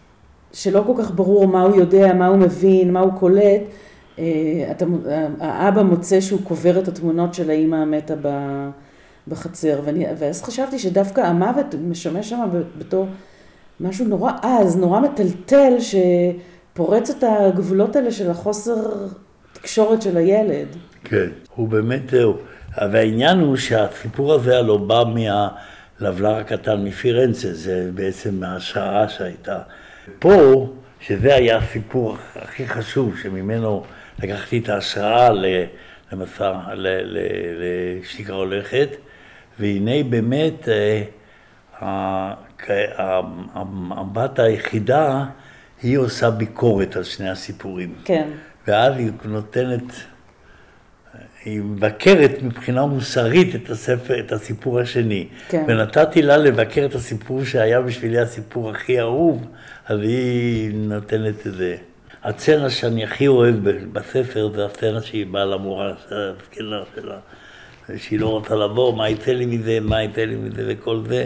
שלא 0.54 0.84
כל 0.86 0.94
כך 0.98 1.12
ברור 1.12 1.48
מה 1.48 1.62
הוא 1.62 1.76
יודע, 1.76 2.13
מה 2.13 2.28
הוא 2.28 2.38
מבין, 2.38 2.94
מה 2.94 3.00
הוא 3.00 3.13
קולט. 3.13 3.62
אה, 4.20 4.24
אתה, 4.72 4.86
האבא 5.39 5.84
מוצא 5.84 6.22
שהוא 6.22 6.39
קובר 6.44 6.80
את 6.80 6.88
התמונות 6.88 7.34
של 7.34 7.50
האימא 7.50 7.76
המתה. 7.76 8.13
בחצר, 9.28 9.82
ואני, 9.86 10.06
ואז 10.18 10.44
חשבתי 10.44 10.80
שדווקא 10.80 11.22
המוות 11.22 11.76
משמש 11.88 12.30
שם 12.30 12.50
בתור 12.78 13.06
משהו 13.80 14.06
נורא 14.06 14.32
עז, 14.42 14.78
נורא 14.78 15.00
מטלטל, 15.00 15.74
שפורץ 15.80 17.10
את 17.10 17.24
הגבולות 17.28 17.96
האלה 17.96 18.12
של 18.12 18.32
החוסר 18.32 19.08
תקשורת 19.54 20.02
של 20.02 20.18
הילד. 20.18 20.68
כן, 21.04 21.28
הוא 21.56 21.68
באמת 21.68 22.10
זהו. 22.10 22.38
והעניין 22.92 23.40
הוא 23.40 23.58
שהסיפור 23.58 24.34
הזה 24.34 24.58
הלוא 24.58 24.80
בא 24.80 25.04
מהלבלר 26.00 26.36
הקטן 26.36 26.84
מפירנצה, 26.84 27.54
זה 27.54 27.90
בעצם 27.94 28.40
מההשראה 28.40 29.10
שהייתה. 29.10 29.60
פה, 30.20 30.70
שזה 31.00 31.36
היה 31.36 31.58
הסיפור 31.58 32.18
הכי 32.36 32.68
חשוב, 32.68 33.18
שממנו 33.24 33.84
לקחתי 34.24 34.58
את 34.58 34.70
ההשראה 34.70 35.30
למסע, 36.12 36.54
לשתיקה 36.76 38.34
הולכת, 38.34 38.90
והנה 39.60 40.04
באמת 40.04 40.70
אה, 40.70 41.04
הבת 43.92 44.40
היחידה, 44.40 45.26
היא 45.82 45.98
עושה 45.98 46.30
ביקורת 46.30 46.96
על 46.96 47.04
שני 47.04 47.30
הסיפורים. 47.30 47.96
כן. 48.06 48.30
ואז 48.68 48.98
היא 48.98 49.12
נותנת, 49.26 49.84
היא 51.46 51.62
מבקרת 51.62 52.32
מבחינה 52.42 52.86
מוסרית 52.86 53.56
את 53.56 53.70
הספר, 53.70 54.20
את 54.20 54.32
הסיפור 54.32 54.80
השני. 54.80 55.28
כן. 55.50 55.64
ונתתי 55.68 56.22
לה 56.22 56.38
לבקר 56.38 56.86
את 56.86 56.96
הסיפור 56.96 57.44
שהיה 57.44 57.82
בשבילי 57.82 58.20
הסיפור 58.20 58.70
הכי 58.70 59.00
אהוב, 59.00 59.46
אז 59.88 60.00
היא 60.00 60.72
נותנת 60.74 61.48
את 61.48 61.54
זה. 61.54 61.76
הצצנה 62.24 62.70
שאני 62.70 63.04
הכי 63.04 63.28
אוהב 63.28 63.56
בספר 63.94 64.52
זה 64.56 64.66
הסצנה 64.66 65.02
שהיא 65.02 65.26
באה 65.26 65.46
למורה 65.46 65.94
הזקנה 66.12 66.82
שלה. 66.96 67.18
שהיא 67.98 68.20
לא 68.20 68.28
רוצה 68.28 68.56
לבוא, 68.56 68.96
מה 68.96 69.10
יצא 69.10 69.32
לי 69.32 69.46
מזה, 69.46 69.80
מה 69.82 70.04
יצא 70.04 70.22
לי 70.22 70.36
מזה 70.36 70.66
וכל 70.68 71.00
זה. 71.08 71.26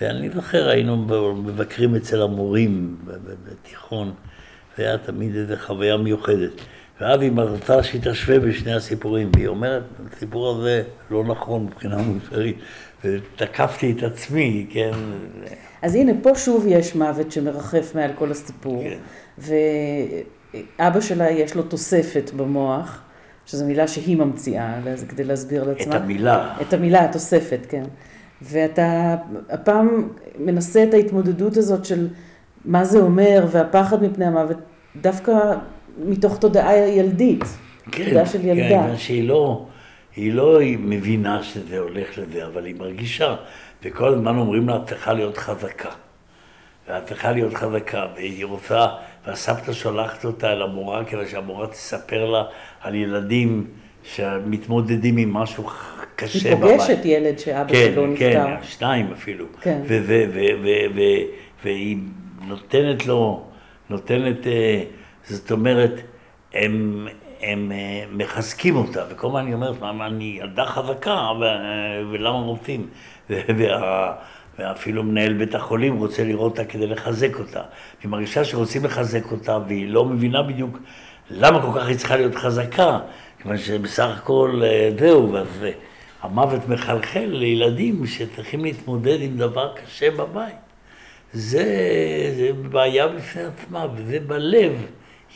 ואני 0.00 0.30
זוכר, 0.30 0.68
היינו 0.68 0.96
מבקרים 1.34 1.94
אצל 1.94 2.22
המורים 2.22 2.96
בתיכון, 3.44 4.12
זה 4.76 4.82
היה 4.82 4.98
תמיד 4.98 5.36
איזו 5.36 5.54
חוויה 5.66 5.96
מיוחדת. 5.96 6.50
ואז 7.00 7.20
היא 7.20 7.32
רצתה 7.36 7.82
שהיא 7.82 8.00
תשווה 8.04 8.38
בשני 8.38 8.74
הסיפורים, 8.74 9.30
והיא 9.34 9.48
אומרת, 9.48 9.82
הסיפור 10.12 10.50
הזה 10.50 10.82
לא 11.10 11.24
נכון 11.24 11.64
מבחינה 11.64 11.96
מוסרית, 11.96 12.56
ותקפתי 13.04 13.94
את 13.98 14.02
עצמי, 14.02 14.66
כן. 14.70 14.90
אז 15.82 15.94
הנה, 15.94 16.12
פה 16.22 16.34
שוב 16.34 16.64
יש 16.68 16.94
מוות 16.94 17.32
שמרחף 17.32 17.92
מעל 17.94 18.10
כל 18.14 18.30
הסיפור, 18.30 18.84
כן. 18.84 18.98
ואבא 20.78 21.00
שלה 21.00 21.30
יש 21.30 21.54
לו 21.54 21.62
תוספת 21.62 22.30
במוח, 22.36 23.02
שזו 23.46 23.66
מילה 23.66 23.88
שהיא 23.88 24.16
ממציאה, 24.16 24.80
כדי 25.08 25.24
להסביר 25.24 25.64
לעצמה. 25.64 25.96
את 25.96 26.00
המילה. 26.02 26.56
את 26.60 26.72
המילה, 26.72 27.04
התוספת, 27.04 27.66
כן. 27.68 27.84
ואתה 28.50 29.16
הפעם 29.50 30.08
מנסה 30.38 30.82
את 30.82 30.94
ההתמודדות 30.94 31.56
הזאת 31.56 31.84
של 31.84 32.08
מה 32.64 32.84
זה 32.84 33.00
אומר, 33.00 33.46
והפחד 33.50 34.02
מפני 34.02 34.24
המוות, 34.24 34.56
דווקא 35.00 35.32
מתוך 35.98 36.38
תודעה 36.38 36.76
ילדית. 36.76 37.44
כן, 37.92 38.04
תודעה 38.08 38.26
של 38.26 38.44
ילדה. 38.44 38.86
כן, 38.88 38.96
שהיא 38.96 39.28
לא, 39.28 39.66
היא 40.16 40.32
לא 40.32 40.60
היא 40.60 40.78
מבינה 40.80 41.42
שזה 41.42 41.78
הולך 41.78 42.18
לזה, 42.18 42.46
אבל 42.46 42.64
היא 42.64 42.74
מרגישה, 42.78 43.36
וכל 43.82 44.14
הזמן 44.14 44.36
אומרים 44.36 44.68
לה, 44.68 44.76
את 44.76 44.86
צריכה 44.86 45.12
להיות 45.12 45.38
חזקה. 45.38 45.90
ואת 46.88 47.06
צריכה 47.06 47.32
להיות 47.32 47.54
חזקה, 47.54 48.06
והיא 48.14 48.44
רוצה, 48.44 48.86
והסבתא 49.26 49.72
שולחת 49.72 50.24
אותה 50.24 50.52
אל 50.52 50.62
המורה 50.62 51.04
כדי 51.04 51.26
שהמורה 51.26 51.66
תספר 51.66 52.24
לה 52.24 52.44
על 52.80 52.94
ילדים 52.94 53.66
שמתמודדים 54.04 55.16
עם 55.16 55.32
משהו 55.32 55.64
קשה 56.16 56.56
בבית. 56.56 56.70
היא 56.70 56.78
פוגשת 56.78 57.04
ילד 57.04 57.38
שאבא 57.38 57.68
כן, 57.68 57.90
שלו 57.94 58.06
נפטר. 58.06 58.46
כן, 58.46 58.56
שניים 58.62 59.12
אפילו. 59.12 59.44
כן. 59.60 59.80
והיא 61.62 61.96
נותנת 62.48 63.06
לו, 63.06 63.44
נותנת, 63.90 64.46
אה, 64.46 64.82
זאת 65.24 65.50
אומרת, 65.50 66.00
הם, 66.52 67.06
הם 67.40 67.72
אה, 67.72 68.04
מחזקים 68.12 68.76
אותה, 68.76 69.04
וכל 69.10 69.26
הזמן 69.26 69.46
היא 69.46 69.54
אומרת, 69.54 69.80
מה, 69.80 70.06
אני 70.06 70.38
ילדה 70.40 70.64
חזקה, 70.64 71.30
ולמה 72.10 72.38
רוצים? 72.38 72.86
וה, 73.30 74.12
ואפילו 74.58 75.02
מנהל 75.02 75.32
בית 75.32 75.54
החולים 75.54 75.96
רוצה 75.96 76.24
לראות 76.24 76.58
אותה 76.58 76.64
כדי 76.64 76.86
לחזק 76.86 77.38
אותה. 77.38 77.62
היא 78.02 78.10
מרגישה 78.10 78.44
שרוצים 78.44 78.84
לחזק 78.84 79.32
אותה, 79.32 79.58
והיא 79.66 79.88
לא 79.88 80.04
מבינה 80.04 80.42
בדיוק 80.42 80.78
למה 81.30 81.62
כל 81.62 81.80
כך 81.80 81.86
היא 81.86 81.96
צריכה 81.96 82.16
להיות 82.16 82.34
חזקה, 82.34 82.98
כיוון 83.44 83.58
שבסך 83.58 84.08
הכל 84.16 84.60
אה, 84.64 84.90
זהו, 84.98 85.36
אז 85.36 85.46
המוות 86.22 86.68
מחלחל 86.68 87.26
לילדים 87.26 88.06
שצריכים 88.06 88.64
להתמודד 88.64 89.18
עם 89.20 89.36
דבר 89.36 89.74
קשה 89.74 90.10
בבית. 90.10 90.54
זה, 91.32 91.64
זה 92.36 92.50
בעיה 92.70 93.08
בפני 93.08 93.42
עצמה, 93.42 93.86
וזה 93.94 94.20
בלב. 94.20 94.72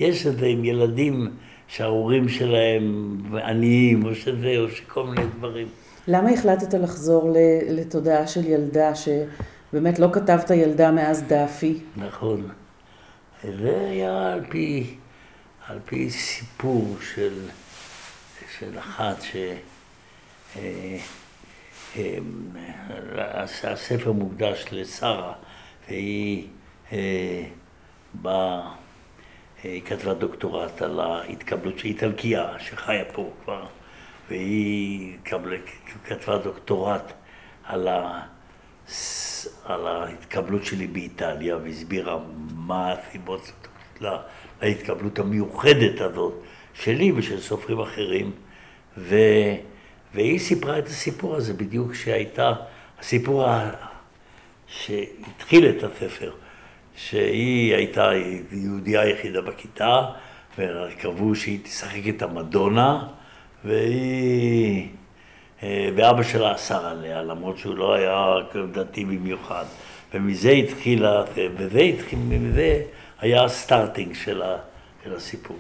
יש 0.01 0.27
את 0.27 0.39
זה 0.39 0.47
עם 0.47 0.65
ילדים 0.65 1.31
שההורים 1.69 2.29
שלהם 2.29 3.17
עניים, 3.45 4.05
או 4.05 4.15
שזה, 4.15 4.55
או 4.59 4.69
שכל 4.69 5.05
מיני 5.05 5.27
דברים. 5.39 5.67
למה 6.09 6.31
החלטת 6.31 6.75
לחזור 6.75 7.35
לתודעה 7.71 8.27
של 8.27 8.47
ילדה, 8.47 8.93
שבאמת 8.95 9.99
לא 9.99 10.09
כתבת 10.13 10.51
ילדה 10.51 10.91
מאז 10.91 11.23
דאפי? 11.23 11.79
נכון. 11.97 12.49
זה 13.43 13.89
היה 13.91 14.33
על 14.33 14.41
פי, 14.49 14.95
על 15.69 15.79
פי 15.85 16.11
סיפור 16.11 16.97
של, 17.15 17.33
של 18.59 18.79
אחת 18.79 19.23
ש... 19.23 19.37
אה, 20.57 20.99
אה, 21.97 22.19
הספר 23.43 24.13
מוקדש 24.13 24.65
לשרה, 24.73 25.33
והיא 25.89 26.49
אה, 26.93 27.45
באה, 28.15 28.71
היא 29.63 29.83
כתבה 29.83 30.15
דוקטורט 30.15 30.83
על 30.83 31.01
ההתקבלות 31.01 31.79
של 31.79 31.89
איטלקיה, 31.89 32.59
שחיה 32.59 33.05
פה 33.13 33.33
כבר, 33.45 33.67
והיא 34.29 35.19
כתבה 36.05 36.39
דוקטורט 36.39 37.13
על, 37.65 37.89
ה, 37.89 38.23
על 39.65 39.87
ההתקבלות 39.87 40.65
שלי 40.65 40.87
באיטליה, 40.87 41.57
והסבירה 41.57 42.19
מה 42.55 42.93
הסיבות 42.93 43.53
להתקבלות 44.63 45.19
המיוחדת 45.19 46.01
הזאת 46.01 46.35
שלי 46.75 47.13
ושל 47.13 47.41
סופרים 47.41 47.81
אחרים. 47.81 48.33
ו... 48.99 49.17
והיא 50.15 50.39
סיפרה 50.39 50.79
את 50.79 50.87
הסיפור 50.87 51.37
הזה 51.37 51.55
בדיוק 51.55 51.93
כשהייתה, 51.93 52.53
הסיפור 53.01 53.47
שהתחיל 54.67 55.69
את 55.69 55.83
הספר, 55.85 56.33
שהיא 56.97 57.75
הייתה 57.75 58.11
יהודייה 58.53 59.01
היחידה 59.01 59.41
בכיתה, 59.41 60.07
וקבעו 60.59 61.35
שהיא 61.35 61.59
תשחק 61.63 62.09
את 62.09 62.23
המדונה, 62.23 63.07
והיא... 63.65 64.89
אה, 65.63 65.89
ואבא 65.97 66.23
שלה 66.23 66.55
אסר 66.55 66.87
עליה, 66.87 67.23
למרות 67.23 67.59
שהוא 67.59 67.77
לא 67.77 67.95
היה 67.95 68.35
דתי 68.73 69.05
במיוחד. 69.05 69.65
ומזה 70.15 70.51
התחיל, 70.51 71.05
וזה 71.57 71.81
התחיל, 71.81 72.19
מזה 72.19 72.83
היה 73.21 73.45
הסטארטינג 73.45 74.15
של, 74.15 74.43
הסיפור. 75.07 75.57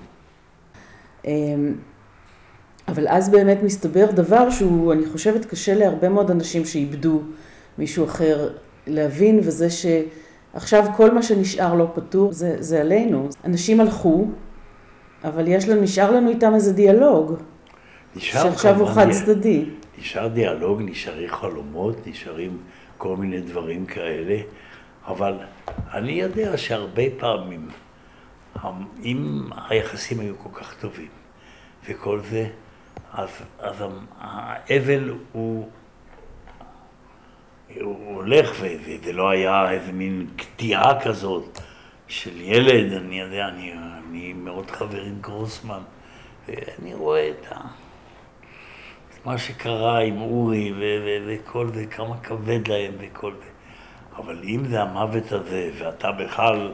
אבל 2.88 3.09
אז 3.09 3.31
באמת 3.31 3.62
מסתבר 3.62 4.11
דבר 4.11 4.51
שהוא, 4.51 4.92
אני 4.92 5.07
חושבת, 5.07 5.44
קשה 5.44 5.74
להרבה 5.74 6.09
מאוד 6.09 6.31
אנשים 6.31 6.64
שאיבדו 6.64 7.22
מישהו 7.79 8.05
אחר 8.05 8.51
להבין, 8.87 9.40
וזה 9.42 9.68
שעכשיו 9.70 10.87
כל 10.96 11.11
מה 11.11 11.22
שנשאר 11.22 11.74
לא 11.74 11.90
פתור, 11.94 12.33
זה, 12.33 12.57
זה 12.59 12.81
עלינו. 12.81 13.29
אנשים 13.44 13.81
הלכו, 13.81 14.27
אבל 15.24 15.48
יש 15.48 15.68
לנו, 15.68 15.83
נשאר 15.83 16.11
לנו 16.11 16.31
איתם 16.31 16.55
איזה 16.55 16.72
דיאלוג. 16.72 17.35
נשאר 18.16 18.42
שעכשיו 18.42 18.81
הוא 18.81 18.88
חד 18.88 19.11
צדדי. 19.11 19.64
נשאר 19.98 20.29
דיאלוג, 20.29 20.83
נשארי 20.85 21.29
חלומות, 21.29 22.07
נשארים 22.07 22.59
כל 22.98 23.16
מיני 23.16 23.40
דברים 23.40 23.87
כאלה, 23.87 24.37
אבל 25.07 25.35
אני 25.94 26.12
יודע 26.12 26.57
שהרבה 26.57 27.03
פעמים, 27.18 27.68
אם 29.05 29.42
היחסים 29.68 30.20
היו 30.20 30.35
כל 30.38 30.61
כך 30.61 30.74
טובים, 30.81 31.09
וכל 31.88 32.20
זה, 32.31 32.46
אז, 33.12 33.29
אז 33.59 33.85
האבל 34.18 35.14
הוא, 35.33 35.68
הוא 37.81 38.14
הולך, 38.14 38.51
וזה 38.61 39.12
לא 39.12 39.29
היה 39.31 39.71
איזה 39.71 39.92
מין 39.92 40.27
קטיעה 40.37 41.01
כזאת 41.01 41.59
של 42.09 42.40
ילד, 42.40 42.92
אני 42.92 43.21
יודע, 43.21 43.49
אני, 43.49 43.73
אני 43.73 44.33
מאוד 44.33 44.71
חבר 44.71 45.03
עם 45.03 45.18
גרוסמן, 45.21 45.81
ואני 46.49 46.94
רואה 46.94 47.31
את 47.31 47.53
ה... 47.53 47.61
מה 49.25 49.38
שקרה 49.38 49.99
עם 49.99 50.21
אורי 50.21 50.73
וכל 51.27 51.68
זה, 51.75 51.87
כמה 51.87 52.16
כבד 52.16 52.68
להם 52.68 52.92
וכל 52.99 53.33
זה. 53.38 53.51
אבל 54.16 54.42
אם 54.44 54.64
זה 54.68 54.83
המוות 54.83 55.33
הזה, 55.33 55.71
ואתה 55.79 56.12
בכלל 56.12 56.73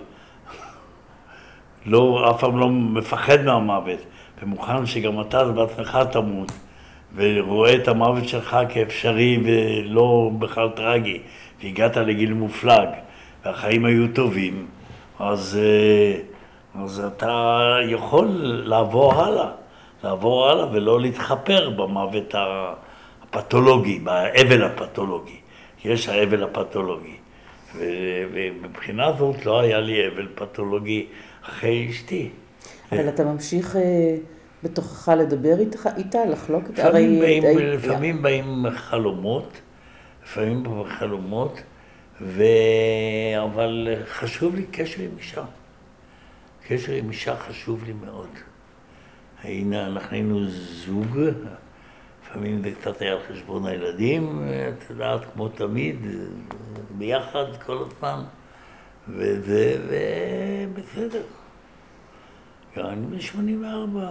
לא, 1.87 2.31
אף 2.31 2.40
פעם 2.40 2.59
לא 2.59 2.70
מפחד 2.70 3.44
מהמוות, 3.44 3.99
ומוכן 4.42 4.87
שגם 4.87 5.20
אתה 5.20 5.44
בעצמך 5.44 5.99
תמות, 6.12 6.53
ורואה 7.14 7.75
את 7.75 7.88
המוות 7.88 8.29
שלך 8.29 8.57
כאפשרי 8.68 9.38
ולא 9.44 10.31
בכלל 10.38 10.68
טרגי, 10.68 11.18
והגעת 11.62 11.97
לגיל 11.97 12.33
מופלג, 12.35 12.88
והחיים 13.44 13.85
היו 13.85 14.09
טובים, 14.14 14.66
אז, 15.18 15.61
אה, 15.62 16.20
אז 16.83 17.05
אתה 17.16 17.66
יכול 17.88 18.27
לעבור 18.64 19.14
הלאה, 19.14 19.51
לעבור 20.05 20.49
הלאה 20.49 20.66
ולא 20.73 21.01
להתחפר 21.01 21.70
במוות 21.70 22.35
הפתולוגי, 22.35 23.99
באבל 23.99 24.62
הפתולוגי. 24.62 25.37
יש 25.85 26.09
האבל 26.09 26.42
הפתולוגי. 26.42 27.16
ומבחינה 28.33 29.12
זאת 29.12 29.47
לא 29.47 29.61
היה 29.61 29.81
לי 29.81 30.09
אבל 30.09 30.29
פתולוגי 30.35 31.07
אחרי 31.48 31.88
אשתי. 31.90 32.30
אבל 32.92 33.09
אתה 33.09 33.24
ממשיך 33.24 33.76
אה, 33.76 34.16
בתוכך 34.62 35.09
לדבר 35.09 35.59
איתה, 35.61 35.78
איתה 35.96 36.24
לחלוק 36.24 36.64
איתה? 36.68 36.88
לפעמים, 36.88 37.20
באים, 37.20 37.44
הרי... 37.44 37.76
לפעמים 37.76 38.22
באים 38.22 38.64
חלומות, 38.70 39.61
לפעמים 40.24 40.62
באים 40.62 40.85
חלומות, 40.85 41.62
ו... 42.20 42.42
אבל 43.44 43.88
חשוב 44.07 44.54
לי 44.54 44.66
קשר 44.70 45.02
עם 45.02 45.11
אישה. 45.18 45.44
קשר 46.68 46.92
עם 46.92 47.11
אישה 47.11 47.37
חשוב 47.37 47.85
לי 47.85 47.92
מאוד. 47.92 48.28
הנה, 49.42 49.87
אנחנו 49.87 50.14
היינו 50.14 50.46
זוג, 50.48 51.18
לפעמים 52.22 52.62
זה 52.62 52.70
קצת 52.70 53.02
היה 53.02 53.12
על 53.12 53.18
חשבון 53.28 53.66
הילדים, 53.66 54.48
את 54.68 54.90
יודעת, 54.90 55.20
כמו 55.35 55.48
תמיד, 55.48 55.96
ביחד 56.98 57.44
כל 57.66 57.78
הזמן, 57.87 58.24
וזה, 59.09 59.77
ובסדר. 59.88 61.23
אני 62.77 63.07
בן 63.07 63.21
84. 63.21 64.11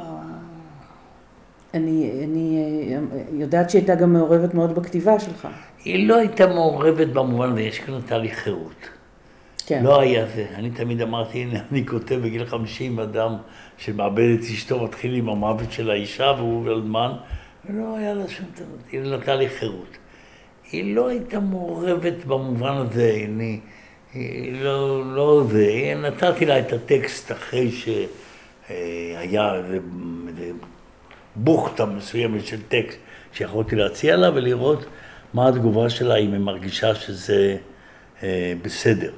אני, 1.73 2.11
אני 2.23 2.95
יודעת 3.31 3.69
שהיא 3.69 3.79
הייתה 3.79 3.95
גם 3.95 4.13
מעורבת 4.13 4.53
מאוד 4.53 4.75
בכתיבה 4.75 5.19
שלך. 5.19 5.47
היא 5.85 6.07
לא 6.07 6.17
הייתה 6.17 6.47
מעורבת 6.47 7.07
במובן 7.07 7.49
הזה, 7.49 7.61
יש 7.61 7.79
כאן 7.79 8.01
תהליך 8.05 8.39
חירות. 8.39 8.89
כן. 9.65 9.83
לא 9.83 10.01
היה 10.01 10.25
זה. 10.35 10.45
אני 10.55 10.71
תמיד 10.71 11.01
אמרתי, 11.01 11.37
הנה, 11.37 11.59
אני 11.71 11.85
כותב 11.85 12.15
בגיל 12.15 12.45
50, 12.45 12.99
אדם 12.99 13.35
שמאבד 13.77 14.35
את 14.39 14.39
אשתו 14.39 14.83
מתחיל 14.83 15.15
עם 15.15 15.29
המוות 15.29 15.71
של 15.71 15.89
האישה 15.89 16.33
והוא 16.37 16.67
אלמן, 16.67 17.11
ולא 17.65 17.97
היה 17.97 18.13
לה 18.13 18.27
שום 18.27 18.45
טעות, 18.55 18.79
היא 18.91 19.01
נתנה 19.01 19.35
לי 19.35 19.49
חירות. 19.49 19.97
היא 20.71 20.95
לא 20.95 21.07
הייתה 21.07 21.39
מעורבת 21.39 22.25
במובן 22.25 22.73
הזה, 22.73 23.17
אני, 23.25 23.59
לא, 24.51 25.15
לא 25.15 25.43
זה, 25.51 25.93
נתתי 26.01 26.45
לה 26.45 26.59
את 26.59 26.73
הטקסט 26.73 27.31
אחרי 27.31 27.71
שהיה 27.71 29.55
איזה, 29.55 29.79
איזה 30.27 30.51
בוכטה 31.35 31.85
מסוימת 31.85 32.45
של 32.45 32.61
טקסט 32.67 32.97
שיכולתי 33.33 33.75
להציע 33.75 34.15
לה 34.15 34.29
ולראות 34.33 34.85
מה 35.33 35.47
התגובה 35.47 35.89
שלה, 35.89 36.15
אם 36.15 36.33
היא 36.33 36.39
מרגישה 36.39 36.95
שזה 36.95 37.57
אה, 38.23 38.53
בסדר. 38.61 39.11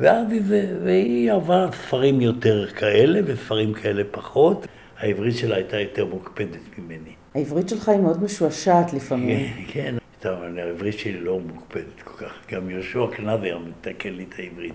ואז 0.00 0.32
היא, 0.32 0.42
והיא 0.84 1.32
עברה 1.32 1.72
ספרים 1.72 2.20
יותר 2.20 2.66
כאלה 2.66 3.20
וספרים 3.26 3.72
כאלה 3.74 4.02
פחות. 4.10 4.66
העברית 4.98 5.36
שלה 5.36 5.56
הייתה 5.56 5.80
יותר 5.80 6.04
מוקפדת 6.04 6.78
ממני. 6.78 7.10
העברית 7.34 7.68
שלך 7.68 7.88
היא 7.88 8.00
מאוד 8.00 8.22
משועשעת 8.22 8.92
לפעמים. 8.92 9.48
כן, 9.48 9.62
כן. 9.72 10.07
טוב, 10.20 10.38
העברית 10.58 10.98
שלי 10.98 11.20
לא 11.20 11.40
מוקפדת 11.40 12.02
כל 12.04 12.24
כך. 12.24 12.32
גם 12.52 12.70
יהושע 12.70 13.06
קנבר 13.12 13.58
מתקן 13.58 14.14
לי 14.14 14.24
את 14.28 14.34
העברית. 14.38 14.74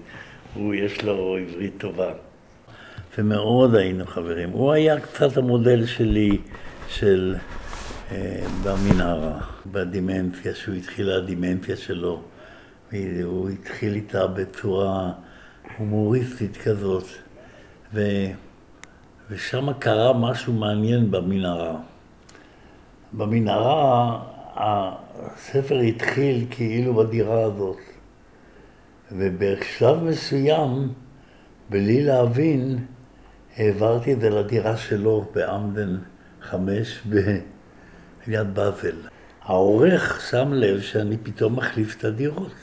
הוא, 0.54 0.74
יש 0.74 1.04
לו 1.04 1.38
עברית 1.38 1.74
טובה. 1.78 2.14
ומאוד 3.18 3.76
היינו 3.76 4.06
חברים. 4.06 4.50
הוא 4.50 4.72
היה 4.72 5.00
קצת 5.00 5.38
המודל 5.38 5.86
שלי 5.86 6.38
של 6.88 7.36
אה, 8.12 8.46
במנהרה, 8.64 9.40
בדימנציה, 9.66 10.56
שהוא 10.56 10.76
התחיל 10.76 11.12
הדימנציה 11.12 11.78
שלו. 11.78 12.22
הוא 13.24 13.50
התחיל 13.50 13.94
איתה 13.94 14.28
בצורה 14.28 15.12
הומוריסטית 15.78 16.58
כזאת, 16.58 17.06
ו... 17.94 18.02
ושם 19.30 19.74
קרה 19.74 20.14
משהו 20.14 20.54
מעניין 20.54 21.12
במנהרה. 21.12 21.76
במנהרה 23.14 24.20
הספר 24.56 25.80
התחיל 25.80 26.46
כאילו 26.50 26.94
בדירה 26.94 27.44
הזאת, 27.44 27.80
ובשלב 29.12 30.04
מסוים, 30.04 30.94
בלי 31.70 32.04
להבין, 32.04 32.86
העברתי 33.58 34.14
את 34.14 34.20
זה 34.20 34.30
לדירה 34.30 34.78
שלו 34.78 35.26
באמדן 35.36 35.98
חמש 36.42 37.02
ביד 38.28 38.54
באזל. 38.54 38.96
העורך 39.42 40.22
שם 40.30 40.54
לב 40.54 40.82
שאני 40.82 41.18
פתאום 41.24 41.56
מחליף 41.56 41.98
את 41.98 42.04
הדירות. 42.04 42.54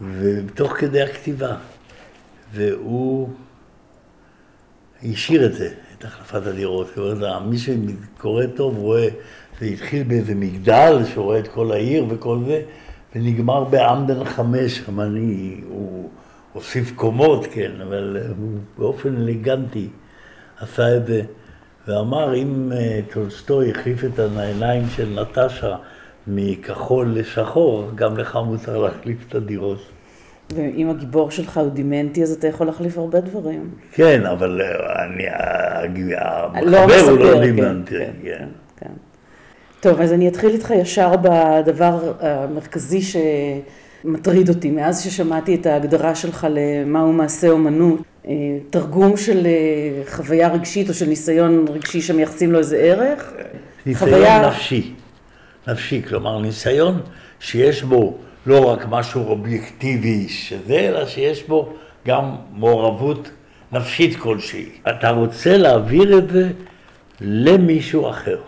ותוך 0.00 0.72
כדי 0.72 1.02
הכתיבה. 1.02 1.56
והוא 2.52 3.28
השאיר 5.02 5.46
את 5.46 5.54
זה, 5.54 5.74
את 6.00 6.04
החלפת 6.04 6.46
הדירות. 6.46 6.98
אומרת, 6.98 7.42
מי 7.42 7.58
שקורא 7.58 8.46
טוב 8.46 8.78
רואה, 8.78 9.08
זה 9.60 9.66
התחיל 9.66 10.02
באיזה 10.02 10.34
מגדל 10.34 10.98
שרואה 11.14 11.38
את 11.38 11.48
כל 11.48 11.72
העיר 11.72 12.06
וכל 12.08 12.38
זה, 12.46 12.62
ונגמר 13.14 13.64
בעמדן 13.64 14.24
חמש, 14.24 14.82
אני, 14.98 15.60
הוא 15.68 16.08
הוסיף 16.52 16.92
קומות, 16.94 17.46
כן, 17.52 17.70
אבל 17.82 18.18
הוא 18.38 18.58
באופן 18.78 19.16
אלגנטי 19.16 19.88
עשה 20.58 20.96
את 20.96 21.06
זה, 21.06 21.22
ואמר, 21.88 22.34
אם 22.34 22.72
אה, 22.72 23.00
טולסטוי 23.12 23.70
החליף 23.70 24.04
את 24.04 24.18
העיניים 24.18 24.84
של 24.96 25.20
נטשה 25.20 25.76
מכחול 26.26 27.18
לשחור, 27.18 27.90
גם 27.94 28.16
לך 28.16 28.38
מותר 28.46 28.78
להחליף 28.78 29.18
את 29.28 29.34
הדירות. 29.34 29.78
ואם 30.54 30.90
הגיבור 30.90 31.30
שלך 31.30 31.58
הוא 31.58 31.68
דימנטי, 31.68 32.22
אז 32.22 32.32
אתה 32.32 32.46
יכול 32.46 32.66
להחליף 32.66 32.98
הרבה 32.98 33.20
דברים. 33.20 33.70
כן, 33.92 34.26
אבל 34.26 34.60
אה, 34.60 35.04
אני, 35.04 35.24
המחבר 36.16 37.10
הוא 37.10 37.18
לא 37.18 37.34
כן, 37.34 37.40
דימנטי. 37.40 37.98
כן, 37.98 38.10
כן, 38.22 38.46
כן. 38.76 38.90
טוב, 39.80 40.00
אז 40.00 40.12
אני 40.12 40.28
אתחיל 40.28 40.50
איתך 40.50 40.70
ישר 40.70 41.12
בדבר 41.16 42.12
המרכזי 42.20 43.00
שמטריד 43.02 44.48
אותי. 44.48 44.70
מאז 44.70 45.02
ששמעתי 45.02 45.54
את 45.54 45.66
ההגדרה 45.66 46.14
שלך 46.14 46.46
למהו 46.50 47.12
מעשה 47.12 47.48
אומנות, 47.48 48.00
אה, 48.28 48.32
תרגום 48.70 49.16
של 49.16 49.46
אה, 49.46 50.02
חוויה 50.06 50.48
רגשית 50.48 50.88
או 50.88 50.94
של 50.94 51.06
ניסיון 51.06 51.64
רגשי 51.68 52.00
שמייחסים 52.00 52.52
לו 52.52 52.58
איזה 52.58 52.76
ערך. 52.76 53.32
ניסיון 53.86 54.10
חוויה... 54.10 54.48
נפשי. 54.48 54.94
נפשי, 55.68 56.02
כלומר 56.02 56.40
ניסיון 56.40 57.00
שיש 57.40 57.82
בו 57.82 58.18
לא 58.46 58.72
רק 58.72 58.86
משהו 58.88 59.28
אובייקטיבי 59.28 60.28
שזה, 60.28 60.74
אלא 60.74 61.06
שיש 61.06 61.42
בו 61.42 61.72
גם 62.06 62.36
מעורבות 62.52 63.30
נפשית 63.72 64.16
כלשהי. 64.16 64.68
אתה 64.90 65.10
רוצה 65.10 65.56
להעביר 65.56 66.18
את 66.18 66.30
זה 66.30 66.50
למישהו 67.20 68.10
אחר, 68.10 68.40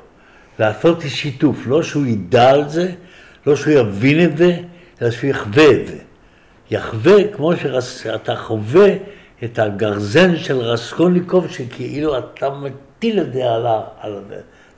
לעשות 0.58 0.98
שיתוף, 1.08 1.66
לא 1.66 1.82
שהוא 1.82 2.06
ידע 2.06 2.50
על 2.50 2.68
זה, 2.68 2.92
לא 3.46 3.56
שהוא 3.56 3.72
יבין 3.72 4.24
את 4.24 4.36
זה, 4.36 4.56
אלא 5.02 5.10
שהוא 5.10 5.30
יחווה 5.30 5.70
את 5.70 5.86
זה. 5.86 5.98
יחווה 6.70 7.28
כמו 7.32 7.52
שאתה 7.80 8.36
חווה 8.36 8.88
את 9.44 9.58
הגרזן 9.58 10.36
של 10.36 10.56
רסקוניקוב, 10.56 11.50
שכאילו 11.50 12.18
אתה 12.18 12.50
מטיל 12.50 13.20
את 13.20 13.32
זה 13.32 13.50
על, 13.50 13.66
ה, 13.66 13.80
על 14.00 14.18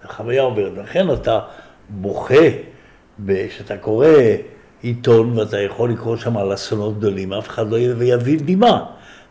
החוויה 0.05 0.42
עוברת. 0.42 0.72
לכן 0.77 1.11
אתה 1.11 1.40
בוכה, 1.88 2.44
כשאתה 3.27 3.77
קורא 3.77 4.07
עיתון 4.85 5.38
ואתה 5.38 5.61
יכול 5.61 5.90
לקרוא 5.90 6.16
שם 6.16 6.37
על 6.37 6.55
אסונות 6.55 6.99
גדולים, 6.99 7.33
אף 7.33 7.49
אחד 7.49 7.70
לא 7.70 7.79
יביא 7.79 8.38
דמעה. 8.44 8.85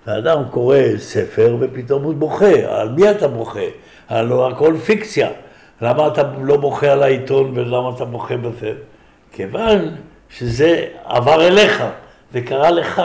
ואדם 0.07 0.43
קורא 0.49 0.77
ספר 0.97 1.57
ופתאום 1.59 2.03
הוא 2.03 2.13
בוכה, 2.13 2.79
על 2.79 2.89
מי 2.89 3.11
אתה 3.11 3.27
בוכה? 3.27 3.59
הלוא 4.09 4.47
הכל 4.47 4.75
פיקציה. 4.85 5.29
למה 5.81 6.07
אתה 6.07 6.21
לא 6.41 6.57
בוכה 6.57 6.91
על 6.91 7.03
העיתון 7.03 7.51
ולמה 7.55 7.89
אתה 7.95 8.05
בוכה 8.05 8.37
בספר? 8.37 8.75
כיוון 9.31 9.79
שזה 10.29 10.85
עבר 11.05 11.47
אליך, 11.47 11.83
זה 12.33 12.41
קרה 12.41 12.71
לך. 12.71 13.01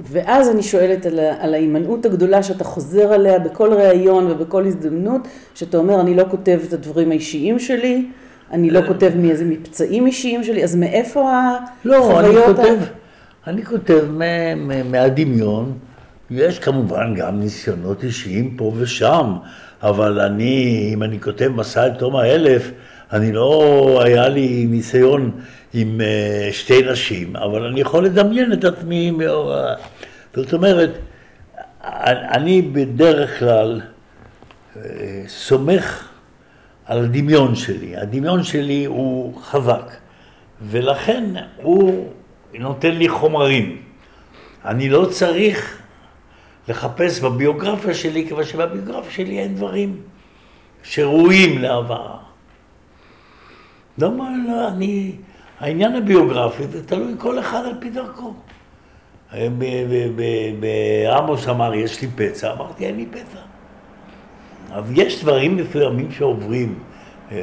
ואז 0.00 0.50
אני 0.50 0.62
שואלת 0.62 1.06
על, 1.06 1.18
על 1.18 1.54
ההימנעות 1.54 2.06
הגדולה 2.06 2.42
שאתה 2.42 2.64
חוזר 2.64 3.12
עליה 3.12 3.38
בכל 3.38 3.74
ראיון 3.74 4.30
ובכל 4.30 4.66
הזדמנות, 4.66 5.20
שאתה 5.54 5.76
אומר, 5.76 6.00
אני 6.00 6.14
לא 6.14 6.24
כותב 6.30 6.60
את 6.68 6.72
הדברים 6.72 7.10
האישיים 7.10 7.58
שלי, 7.58 8.06
אני 8.52 8.70
לא 8.70 8.80
כותב 8.86 9.12
מאיזה 9.16 9.44
מפצעים 9.44 10.06
אישיים 10.06 10.44
שלי, 10.44 10.64
אז 10.64 10.76
מאיפה 10.76 11.30
החוויות? 11.32 12.58
לא, 12.58 12.76
אני 13.46 13.64
כותב, 13.64 14.04
מהדמיון. 14.84 15.78
יש 16.30 16.58
כמובן 16.58 17.14
גם 17.14 17.40
ניסיונות 17.40 18.04
אישיים 18.04 18.56
פה 18.56 18.72
ושם, 18.76 19.36
אבל 19.82 20.20
אני, 20.20 20.90
אם 20.94 21.02
אני 21.02 21.20
כותב 21.20 21.48
מסע 21.48 21.84
אל 21.84 21.90
תום 21.90 22.16
האלף, 22.16 22.70
אני 23.12 23.32
לא, 23.32 24.00
היה 24.04 24.28
לי 24.28 24.66
ניסיון 24.70 25.30
עם 25.74 26.00
אה, 26.00 26.48
שתי 26.52 26.82
נשים, 26.92 27.36
אבל 27.36 27.64
אני 27.64 27.80
יכול 27.80 28.04
לדמיין 28.04 28.52
את 28.52 28.64
עצמי, 28.64 29.12
זאת 30.34 30.52
אומרת, 30.52 30.90
אני 32.34 32.62
בדרך 32.62 33.38
כלל 33.38 33.80
אה, 34.76 34.82
סומך 35.28 36.11
על 36.86 37.04
הדמיון 37.04 37.54
שלי. 37.54 37.96
הדמיון 37.96 38.44
שלי 38.44 38.84
הוא 38.84 39.42
חזק, 39.42 39.92
ולכן 40.62 41.24
הוא 41.62 42.08
נותן 42.54 42.90
לי 42.90 43.08
חומרים. 43.08 43.82
אני 44.64 44.88
לא 44.88 45.06
צריך 45.10 45.78
לחפש 46.68 47.20
בביוגרפיה 47.20 47.94
שלי, 47.94 48.28
כיוון 48.28 48.44
שבביוגרפיה 48.44 49.10
שלי 49.10 49.38
אין 49.38 49.54
דברים 49.54 50.00
שראויים 50.82 51.58
להבאה. 51.58 52.16
לא, 53.98 54.08
לא, 54.48 54.68
אני, 54.68 55.12
העניין 55.60 55.96
הביוגרפי 55.96 56.66
זה 56.66 56.86
תלוי 56.86 57.14
כל 57.18 57.38
אחד 57.38 57.64
על 57.64 57.74
פי 57.80 57.90
דרכו. 57.90 58.34
בעמוס 60.60 61.48
אמר, 61.48 61.74
יש 61.74 62.02
לי 62.02 62.08
פצע, 62.16 62.52
אמרתי, 62.52 62.86
אין 62.86 62.96
לי 62.96 63.06
פצע. 63.06 63.51
אז 64.72 64.84
יש 64.94 65.22
דברים 65.22 65.56
מסוימים 65.56 66.10
שעוברים, 66.10 66.78
אה, 67.32 67.36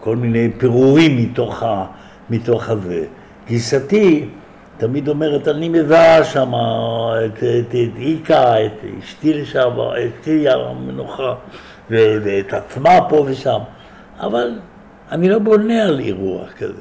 כל 0.00 0.16
מיני 0.16 0.50
פירורים 0.58 1.16
מתוך, 1.16 1.62
ה, 1.62 1.86
מתוך 2.30 2.68
הזה. 2.68 3.04
גיסתי 3.46 4.28
תמיד 4.76 5.08
אומרת, 5.08 5.48
אני 5.48 5.68
מזהה 5.68 6.24
שם 6.24 6.52
את, 7.26 7.38
את, 7.38 7.68
את 7.68 7.98
איקה, 7.98 8.66
את 8.66 8.72
אשתי 9.02 9.34
לשעבר, 9.34 10.04
את 10.04 10.10
אשתי 10.20 10.48
המנוחה, 10.48 11.34
ואת 11.90 12.52
עצמה 12.52 12.98
פה 13.08 13.26
ושם, 13.28 13.58
אבל 14.20 14.58
אני 15.12 15.28
לא 15.28 15.38
בונה 15.38 15.82
על 15.84 16.00
אירוע 16.00 16.46
כזה. 16.58 16.80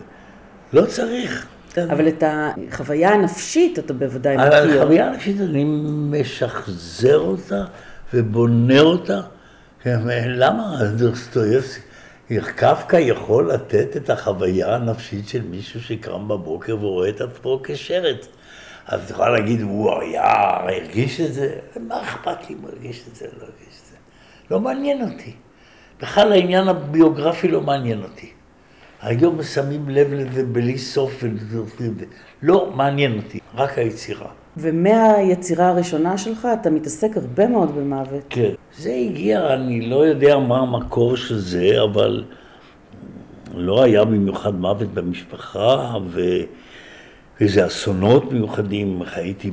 לא 0.73 0.85
צריך. 0.85 1.47
אבל 1.77 2.07
את 2.07 2.23
החוויה 2.27 3.09
הנפשית 3.09 3.79
אתה 3.79 3.93
בוודאי 3.93 4.37
מכיר. 4.37 4.81
החוויה 4.81 5.07
הנפשית, 5.07 5.41
אני 5.41 5.63
משחזר 6.11 7.19
אותה 7.19 7.63
ובונה 8.13 8.79
אותה. 8.79 9.21
למה 9.85 10.83
דוסטויבסקי, 10.97 11.81
קפקא 12.55 12.95
יכול 12.95 13.53
לתת 13.53 13.97
את 13.97 14.09
החוויה 14.09 14.75
הנפשית 14.75 15.29
של 15.29 15.41
מישהו 15.41 15.81
שקם 15.81 16.27
בבוקר 16.27 16.77
ורואה 16.81 17.09
את 17.09 17.21
עצמו 17.21 17.61
כשרת. 17.63 18.27
אז 18.85 19.03
את 19.05 19.09
יכולה 19.09 19.29
להגיד, 19.29 19.61
הוא 19.61 19.99
היה, 20.01 20.23
הרגיש 20.23 21.21
את 21.21 21.33
זה? 21.33 21.55
מה 21.79 22.03
אכפת 22.03 22.49
לי 22.49 22.55
אם 22.55 22.65
הרגיש 22.65 23.03
את 23.11 23.15
זה 23.15 23.25
או 23.25 23.31
לא 23.39 23.43
הרגיש 23.43 23.79
את 23.81 23.85
זה? 23.91 23.95
לא 24.51 24.59
מעניין 24.59 25.01
אותי. 25.01 25.33
בכלל 26.01 26.31
העניין 26.31 26.67
הביוגרפי 26.67 27.47
לא 27.47 27.61
מעניין 27.61 28.03
אותי. 28.03 28.31
היום 29.01 29.43
שמים 29.43 29.89
לב 29.89 30.13
לזה 30.13 30.43
בלי 30.45 30.77
סוף 30.77 31.23
וזוכרים 31.23 31.91
את 31.91 31.99
זה. 31.99 32.05
לא 32.41 32.71
מעניין 32.75 33.17
אותי, 33.17 33.39
רק 33.55 33.77
היצירה. 33.77 34.40
ומהיצירה 34.57 35.69
הראשונה 35.69 36.17
שלך 36.17 36.47
אתה 36.61 36.69
מתעסק 36.69 37.17
הרבה 37.17 37.47
מאוד 37.47 37.75
במוות. 37.75 38.23
כן. 38.29 38.51
זה 38.77 38.93
הגיע, 38.93 39.53
אני 39.53 39.81
לא 39.81 40.05
יודע 40.05 40.39
מה 40.39 40.59
המקור 40.59 41.17
של 41.17 41.37
זה, 41.37 41.83
אבל 41.83 42.23
לא 43.55 43.83
היה 43.83 44.05
במיוחד 44.05 44.55
מוות 44.55 44.93
במשפחה, 44.93 45.97
ו... 46.07 46.21
ואיזה 47.41 47.65
אסונות 47.65 48.31
מיוחדים. 48.31 49.03
חייתי 49.05 49.51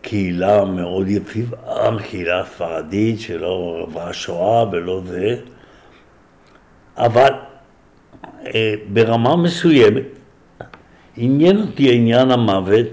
בקהילה 0.00 0.64
מאוד 0.64 1.08
יפיבה, 1.08 1.56
קהילה 2.02 2.44
ספרדית 2.44 3.20
שלא 3.20 3.86
עברה 3.88 4.12
שואה 4.12 4.64
ולא 4.72 5.02
זה, 5.06 5.36
אבל 6.96 7.32
אה, 8.46 8.74
ברמה 8.92 9.36
מסוימת 9.36 10.04
עניין 11.22 11.60
אותי 11.60 11.94
עניין 11.94 12.30
המוות, 12.30 12.86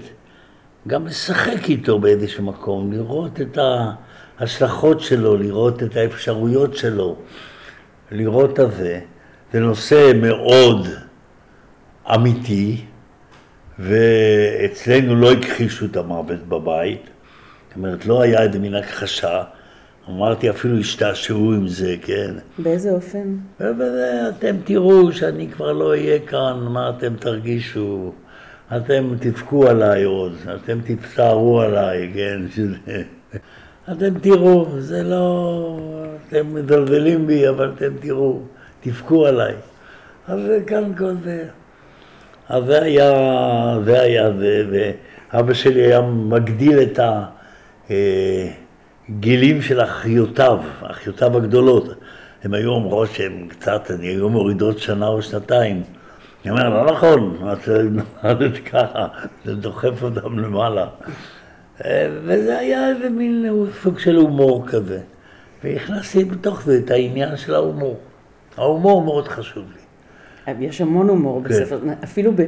גם 0.86 1.06
לשחק 1.06 1.68
איתו 1.68 1.98
באיזשהו 1.98 2.44
מקום, 2.44 2.92
לראות 2.92 3.40
את 3.40 3.58
ההשלכות 4.38 5.00
שלו, 5.00 5.36
לראות 5.36 5.82
את 5.82 5.96
האפשרויות 5.96 6.76
שלו, 6.76 7.16
לראות 8.10 8.60
את 8.60 8.72
זה. 8.72 9.00
זה 9.52 9.60
נושא 9.60 10.12
מאוד 10.14 10.86
אמיתי, 12.14 12.84
ואצלנו 13.78 15.16
לא 15.16 15.32
הכחישו 15.32 15.84
את 15.84 15.96
המוות 15.96 16.48
בבית, 16.48 17.02
זאת 17.68 17.76
אומרת, 17.76 18.06
לא 18.06 18.22
היה 18.22 18.42
איזה 18.42 18.58
מין 18.58 18.74
הכחשה. 18.74 19.42
אמרתי, 20.08 20.50
אפילו 20.50 20.78
השתעשעו 20.78 21.52
עם 21.52 21.68
זה, 21.68 21.94
כן. 22.02 22.34
באיזה 22.58 22.90
אופן? 22.90 23.36
ובזה 23.60 24.28
אתם 24.28 24.56
תראו 24.64 25.12
שאני 25.12 25.48
כבר 25.48 25.72
לא 25.72 25.88
אהיה 25.88 26.18
כאן, 26.18 26.66
מה 26.68 26.92
אתם 26.98 27.16
תרגישו? 27.16 28.12
אתם 28.76 29.14
תבכו 29.20 29.68
עליי 29.68 30.04
עוד, 30.04 30.32
אתם 30.54 30.78
תצטערו 30.84 31.60
עליי, 31.60 32.10
כן? 32.14 32.40
אתם 33.92 34.18
תראו, 34.18 34.66
זה 34.78 35.02
לא... 35.02 35.78
אתם 36.28 36.54
מזלזלים 36.54 37.26
בי, 37.26 37.48
אבל 37.48 37.72
אתם 37.76 37.92
תראו, 38.00 38.40
תבכו 38.80 39.26
עליי. 39.26 39.54
אז 40.28 40.40
כאן 40.66 40.92
כל 40.98 41.12
זה. 41.24 41.44
אז 42.48 42.64
זה 42.64 42.82
היה, 42.82 43.12
זה 43.84 44.00
היה 44.00 44.32
זה, 44.38 44.64
ואבא 44.70 45.54
שלי 45.54 45.82
היה 45.82 46.00
מגדיל 46.00 46.78
את 46.82 46.98
ה... 46.98 47.24
אה, 49.08 49.14
גילים 49.20 49.62
של 49.62 49.82
אחיותיו, 49.82 50.58
אחיותיו 50.82 51.36
הגדולות. 51.36 51.84
הן 52.44 52.54
היו 52.54 52.70
אומרות 52.70 53.10
שהן 53.10 53.48
קצת, 53.48 53.90
הן 53.90 54.00
היו 54.00 54.28
מורידות 54.28 54.78
שנה 54.78 55.06
או 55.06 55.22
שנתיים. 55.22 55.82
אני 56.44 56.50
אומר, 56.50 56.68
לא 56.68 56.92
נכון, 56.92 57.38
את 57.52 57.68
נולדת 58.22 58.58
ככה, 58.58 59.06
זה 59.44 59.54
דוחף 59.54 60.02
אותם 60.02 60.38
למעלה. 60.38 60.86
וזה 62.24 62.58
היה 62.58 62.88
איזה 62.88 63.10
מין 63.10 63.46
סוג 63.82 63.98
של 63.98 64.16
הומור 64.16 64.66
כזה. 64.66 65.00
והכנסתי 65.64 66.24
בתוך 66.24 66.62
זה 66.62 66.80
את 66.84 66.90
העניין 66.90 67.36
של 67.36 67.54
ההומור. 67.54 67.98
ההומור 68.56 69.02
מאוד 69.04 69.28
חשוב 69.28 69.64
לי. 69.72 70.54
יש 70.60 70.80
המון 70.80 71.08
הומור 71.08 71.42
כן. 71.44 71.48
בספר, 71.48 71.78
אפילו 72.04 72.32
ב... 72.36 72.42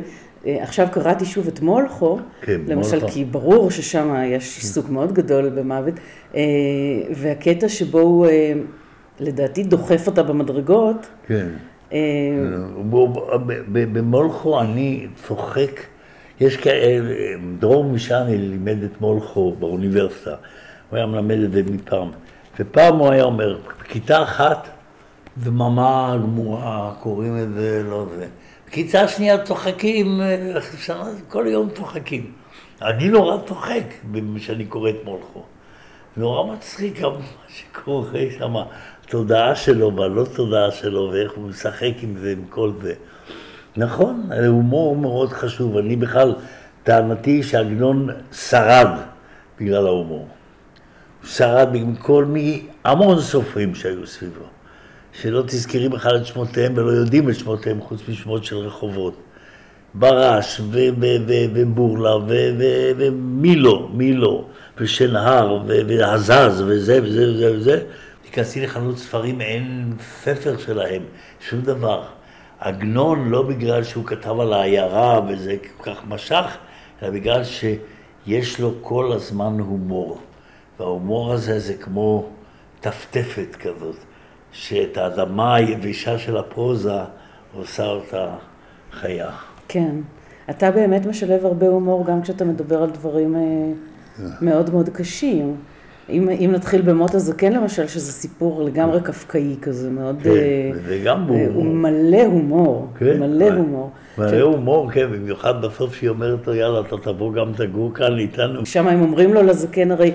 אה, 0.47 0.63
עכשיו 0.63 0.87
קראתי 0.93 1.25
שוב 1.25 1.49
את 1.49 1.61
מולכו, 1.61 2.19
כן, 2.41 2.61
למשל, 2.67 2.99
מולכו. 2.99 3.09
כי 3.09 3.25
ברור 3.25 3.71
ששם 3.71 4.15
יש 4.27 4.57
עיסוק 4.57 4.89
מאוד 4.89 5.13
גדול 5.13 5.49
במוות, 5.49 5.95
אה, 6.35 6.41
והקטע 7.15 7.69
שבו 7.69 8.01
הוא, 8.01 8.27
אה, 8.27 8.53
לדעתי, 9.21 9.63
דוחף 9.65 10.07
אותה 10.07 10.23
במדרגות. 10.23 11.07
כן. 11.27 11.47
במולכו 13.73 14.61
אני 14.61 15.07
צוחק, 15.27 15.81
יש 16.41 16.57
כאלה, 16.57 17.15
דרור 17.59 17.85
משעני 17.85 18.39
לימד 18.39 18.83
את 18.83 19.01
מולכו 19.01 19.55
באוניברסיטה, 19.59 20.35
הוא 20.91 20.97
היה 20.97 21.07
מלמד 21.07 21.39
את 21.39 21.53
זה 21.53 21.63
מפעם, 21.63 22.09
ופעם 22.61 22.99
הוא 22.99 23.11
היה 23.11 23.25
אומר, 23.25 23.59
בכיתה 23.81 24.23
אחת 24.23 24.69
דממה 25.39 26.17
גמורה, 26.23 26.93
קוראים 27.01 27.39
את 27.43 27.53
זה, 27.55 27.83
לא 27.91 28.07
זה. 28.17 28.27
כיתה 28.71 29.09
שנייה 29.09 29.45
צוחקים, 29.45 30.21
כל 31.29 31.45
יום 31.49 31.69
צוחקים. 31.77 32.33
אני 32.83 33.09
נורא 33.09 33.37
צוחק 33.47 33.85
כשאני 34.37 34.65
קורא 34.65 34.91
את 34.91 35.05
מולכו. 35.05 35.45
נורא 36.17 36.55
מצחיק 36.55 37.01
גם 37.01 37.13
מה 37.13 37.19
שקורה 37.49 38.21
שם, 38.39 38.55
התודעה 39.05 39.55
שלו 39.55 39.97
והלא 39.97 40.25
תודעה 40.37 40.71
שלו, 40.71 41.11
ואיך 41.13 41.33
הוא 41.33 41.49
משחק 41.49 41.93
עם 42.03 42.17
זה, 42.19 42.33
עם 42.33 42.45
כל 42.49 42.73
זה. 42.83 42.95
נכון, 43.77 44.29
הומור 44.47 44.97
מאוד 44.97 45.33
חשוב. 45.33 45.77
אני 45.77 45.97
בכלל, 45.97 46.35
טענתי 46.83 47.43
שעגנון 47.43 48.09
שרד 48.33 48.91
בגלל 49.61 49.87
ההומור. 49.87 50.29
הוא 51.21 51.29
שרד 51.29 51.69
מכל 51.73 52.25
מי, 52.25 52.67
המון 52.85 53.21
סופרים 53.21 53.75
שהיו 53.75 54.07
סביבו. 54.07 54.60
שלא 55.21 55.43
תזכרי 55.47 55.89
בכלל 55.89 56.17
את 56.17 56.27
שמותיהם 56.27 56.73
ולא 56.77 56.91
יודעים 56.91 57.31
את 57.31 57.35
שמותיהם 57.35 57.81
חוץ 57.81 58.01
משמות 58.09 58.45
של 58.45 58.57
רחובות. 58.57 59.15
ברש 59.95 60.61
ובורלה 61.55 62.17
ומילו, 62.97 63.89
מילו 63.93 64.45
ושנהר 64.79 65.63
והזז 65.67 66.63
וזה 66.67 67.03
וזה 67.03 67.33
וזה 67.33 67.53
וזה. 67.55 67.83
תיכנסי 68.23 68.61
לחנות 68.61 68.99
ספרים, 68.99 69.41
אין 69.41 69.93
ספר 70.23 70.59
שלהם, 70.59 71.03
שום 71.41 71.61
דבר. 71.61 72.03
עגנון 72.61 73.29
לא 73.29 73.43
בגלל 73.43 73.85
שהוא 73.85 74.05
כתב 74.07 74.41
על 74.41 74.53
העיירה 74.53 75.21
וזה 75.29 75.57
כל 75.77 75.91
כך 75.91 76.01
משך, 76.09 76.57
אלא 77.03 77.11
בגלל 77.11 77.43
שיש 77.45 78.61
לו 78.61 78.75
כל 78.81 79.13
הזמן 79.13 79.59
הומור. 79.59 80.21
וההומור 80.79 81.33
הזה 81.33 81.59
זה 81.59 81.75
כמו 81.75 82.29
טפטפת 82.81 83.57
כזאת. 83.57 84.10
שאת 84.53 84.97
האדמה 84.97 85.55
היבשה 85.55 86.19
של 86.19 86.37
הפרוזה 86.37 86.99
עושה 87.55 87.87
אותה 87.87 88.29
חיה. 88.93 89.31
כן. 89.69 89.95
אתה 90.51 90.71
באמת 90.71 91.07
משלב 91.07 91.47
הרבה 91.47 91.67
הומור 91.67 92.07
גם 92.07 92.23
כשאתה 92.23 92.45
מדבר 92.45 92.83
על 92.83 92.91
דברים 92.91 93.37
אה, 93.37 93.41
מאוד 94.41 94.71
מאוד 94.71 94.89
קשים. 94.89 95.57
אם, 96.11 96.29
אם 96.29 96.51
נתחיל 96.55 96.83
במות 96.83 97.15
הזקן 97.15 97.53
למשל, 97.53 97.87
שזה 97.87 98.13
סיפור 98.13 98.65
לגמרי 98.65 99.01
קפקאי 99.01 99.57
כזה, 99.63 99.91
מאוד... 99.91 100.17
כן, 100.23 100.31
אה, 100.31 100.71
וגם 100.85 101.23
הומור. 101.23 101.55
הוא 101.55 101.65
מלא 101.65 102.23
הומור, 102.23 102.89
כן, 102.99 103.21
מלא 103.21 103.45
הומור. 103.45 103.91
מלא 104.19 104.29
ש... 104.29 104.33
הומור, 104.33 104.91
כן, 104.91 105.13
במיוחד 105.13 105.63
בסוף 105.63 105.95
שהיא 105.95 106.11
אומרת 106.11 106.47
לו, 106.47 106.55
יאללה, 106.55 106.81
אתה 106.81 106.97
תבוא 107.03 107.33
גם 107.33 107.53
תגור 107.57 107.95
כאן 107.95 108.19
איתנו. 108.19 108.67
שם 108.67 108.89
הם 108.89 109.03
אומרים 109.03 109.35
לו 109.35 109.43
לזקן, 109.43 109.91
הרי 109.91 110.13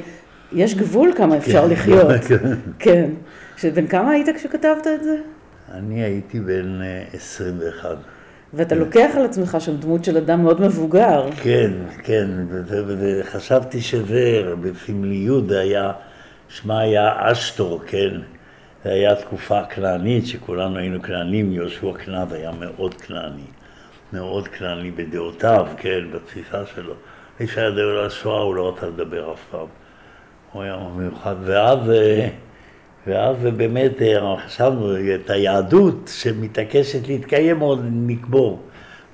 יש 0.53 0.75
גבול 0.75 1.11
כמה 1.17 1.37
אפשר 1.37 1.61
כן, 1.67 1.73
לחיות. 1.73 2.07
כן. 2.27 2.53
כן. 2.79 3.09
שבן 3.57 3.87
כמה 3.87 4.11
היית 4.11 4.27
כשכתבת 4.35 4.87
את 4.95 5.03
זה? 5.03 5.15
אני 5.73 6.03
הייתי 6.03 6.39
בן 6.39 6.79
21. 7.13 7.85
אה, 7.85 7.95
ואתה 8.53 8.75
לוקח 8.75 9.11
על 9.15 9.25
עצמך 9.25 9.57
שם 9.59 9.77
דמות 9.77 10.03
של 10.03 10.17
אדם 10.17 10.43
מאוד 10.43 10.61
מבוגר. 10.61 11.29
כן, 11.43 11.71
כן, 12.03 12.27
וחשבתי 12.67 13.81
שזה, 13.81 14.43
בסמליות 14.61 15.47
זה 15.47 15.59
היה, 15.59 15.91
שמה 16.49 16.79
היה 16.79 17.31
אשטור, 17.31 17.81
כן? 17.87 18.11
זה 18.83 18.89
היה 18.91 19.15
תקופה 19.15 19.65
כנענית, 19.65 20.27
שכולנו 20.27 20.77
היינו 20.77 21.01
כנענים, 21.01 21.51
יהושע 21.51 21.93
כנען 22.05 22.27
היה 22.31 22.51
מאוד 22.51 22.93
כנעני, 22.93 23.47
מאוד 24.13 24.47
כנעני 24.47 24.91
בדעותיו, 24.91 25.67
כן, 25.77 26.11
בתפיסה 26.13 26.65
שלו. 26.75 26.93
מי 27.39 27.47
שהיה 27.47 27.71
דעה 27.71 27.85
על 27.85 28.05
השואה, 28.05 28.41
הוא 28.41 28.55
לא 28.55 28.69
רצה 28.69 28.87
לדבר 28.87 29.33
אף 29.33 29.39
פעם. 29.51 29.67
הוא 30.55 30.63
היה 30.63 30.77
מיוחד, 30.97 31.35
ואז... 31.45 31.79
ואז 33.07 33.35
באמת 33.57 34.01
אה, 34.01 34.35
חשבנו, 34.45 34.95
את 35.15 35.29
היהדות 35.29 36.11
שמתעקשת 36.13 37.07
להתקיים 37.07 37.59
עוד 37.59 37.85
נקבור. 37.91 38.59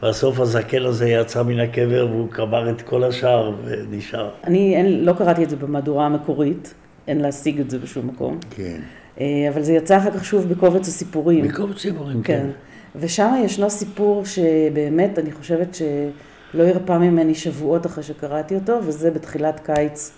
בסוף 0.04 0.40
הזקן 0.40 0.82
הזה 0.86 1.10
יצא 1.10 1.44
מן 1.44 1.60
הקבר 1.60 2.08
והוא 2.12 2.30
קבר 2.30 2.70
את 2.70 2.82
כל 2.82 3.04
השאר 3.04 3.54
ונשאר. 3.66 4.30
אני 4.44 4.76
אין, 4.76 5.06
לא 5.06 5.14
קראתי 5.14 5.44
את 5.44 5.50
זה 5.50 5.56
במהדורה 5.56 6.06
המקורית, 6.06 6.74
אין 7.08 7.22
להשיג 7.22 7.60
את 7.60 7.70
זה 7.70 7.80
בשום 7.80 8.08
מקום. 8.08 8.40
כן. 8.50 8.80
אה, 9.20 9.50
אבל 9.54 9.62
זה 9.62 9.74
יצא 9.74 9.98
אחר 9.98 10.12
כך 10.12 10.26
שוב 10.26 10.50
בקובץ 10.50 10.88
הסיפורים. 10.88 11.48
בקובץ 11.48 11.78
סיפורים, 11.78 12.24
כן. 12.24 12.40
כן. 12.44 13.00
ושם 13.00 13.34
ישנו 13.46 13.70
סיפור 13.70 14.26
שבאמת, 14.26 15.20
אני 15.20 15.32
חושבת 15.32 15.76
שלא 15.76 16.64
ירפא 16.64 16.94
ממני 16.94 17.36
שבועות 17.36 17.86
אחרי 17.86 18.04
שקראתי 18.04 18.56
אותו, 18.56 18.80
וזה 18.84 19.12
בתחילת 19.12 19.60
קיץ 19.60 20.12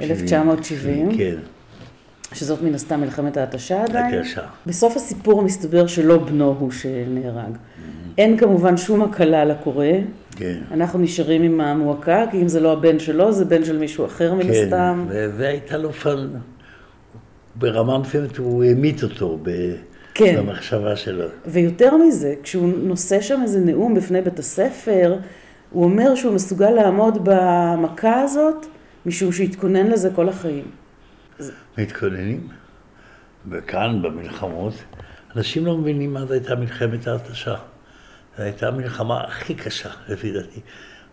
1970. 0.00 1.16
כן. 1.16 1.34
שזאת 2.32 2.62
מן 2.62 2.74
הסתם 2.74 3.00
מלחמת 3.00 3.36
ההתשה 3.36 3.82
עדיין. 3.84 4.14
התשה. 4.14 4.42
בסוף 4.66 4.96
הסיפור 4.96 5.42
מסתבר 5.42 5.86
שלא 5.86 6.18
בנו 6.18 6.56
הוא 6.58 6.70
שנהרג. 6.70 7.52
אין 8.18 8.36
כמובן 8.38 8.76
שום 8.76 9.02
הקלה 9.02 9.44
לקורא. 9.44 9.86
כן. 10.36 10.58
אנחנו 10.70 10.98
נשארים 10.98 11.42
עם 11.42 11.60
המועקה, 11.60 12.24
כי 12.30 12.36
אם 12.42 12.48
זה 12.48 12.60
לא 12.60 12.72
הבן 12.72 12.98
שלו, 12.98 13.32
זה 13.32 13.44
בן 13.44 13.64
של 13.64 13.78
מישהו 13.78 14.06
אחר 14.06 14.34
מן 14.34 14.42
כן, 14.42 14.50
הסתם. 14.50 15.04
ו- 15.08 15.30
והייתה 15.36 15.76
לו 15.76 15.92
פן, 15.92 16.28
ברמה 17.56 17.98
מסוימת 17.98 18.36
הוא 18.36 18.64
המית 18.64 19.02
אותו 19.02 19.38
ב- 19.42 19.74
כן. 20.14 20.34
במחשבה 20.38 20.96
שלו. 20.96 21.24
ויותר 21.46 21.96
מזה, 21.96 22.34
כשהוא 22.42 22.72
נושא 22.82 23.20
שם 23.20 23.40
איזה 23.42 23.60
נאום 23.60 23.94
בפני 23.94 24.20
בית 24.20 24.38
הספר, 24.38 25.16
הוא 25.70 25.84
אומר 25.84 26.14
שהוא 26.14 26.34
מסוגל 26.34 26.70
לעמוד 26.70 27.18
במכה 27.24 28.20
הזאת, 28.20 28.66
משום 29.06 29.32
שהתכונן 29.32 29.86
לזה 29.86 30.10
כל 30.14 30.28
החיים. 30.28 30.64
מתכוננים, 31.78 32.48
וכאן 33.50 34.02
במלחמות, 34.02 34.74
אנשים 35.36 35.66
לא 35.66 35.78
מבינים 35.78 36.12
מה 36.12 36.26
זו 36.26 36.32
הייתה 36.32 36.54
מלחמת 36.54 37.06
ההתשה. 37.06 37.54
זו 38.36 38.42
הייתה 38.42 38.68
המלחמה 38.68 39.20
הכי 39.20 39.54
קשה, 39.54 39.90
לפי 40.08 40.32
דעתי. 40.32 40.60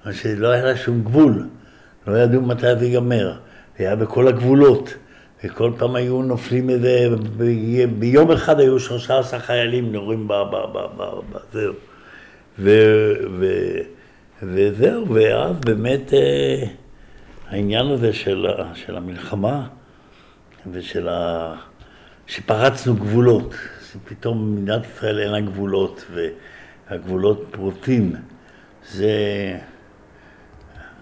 אבל 0.03 0.13
שלא 0.13 0.47
היה 0.47 0.65
לה 0.65 0.77
שום 0.77 1.03
גבול, 1.03 1.47
לא 2.07 2.17
ידעו 2.17 2.41
מתי 2.41 2.75
זה 2.79 2.85
ייגמר. 2.85 3.33
זה 3.77 3.83
היה 3.83 3.95
בכל 3.95 4.27
הגבולות, 4.27 4.93
וכל 5.43 5.71
פעם 5.77 5.95
היו 5.95 6.21
נופלים 6.21 6.69
איזה, 6.69 7.07
ביום 7.99 8.31
אחד 8.31 8.59
היו 8.59 8.79
13 8.79 9.39
חיילים 9.39 9.91
נורים 9.91 10.27
ב... 10.27 10.33
ב... 10.33 10.55
ב... 10.73 10.77
ב... 10.97 11.01
ב... 11.01 11.37
זהו. 11.53 11.73
ו... 12.59 12.69
ו... 13.39 13.45
וזהו, 14.43 15.13
ואז 15.13 15.55
באמת 15.65 16.13
אה, 16.13 16.63
העניין 17.51 17.87
הזה 17.87 18.13
של, 18.13 18.47
של 18.73 18.97
המלחמה, 18.97 19.67
ושל 20.71 21.09
ה... 21.09 21.53
שפרצנו 22.27 22.95
גבולות, 22.95 23.55
פתאום 24.05 24.55
מדינת 24.55 24.81
ישראל 24.85 25.19
אין 25.19 25.31
לה 25.31 25.39
גבולות, 25.39 26.05
והגבולות 26.89 27.47
פרוצים. 27.51 28.15
זה... 28.89 29.11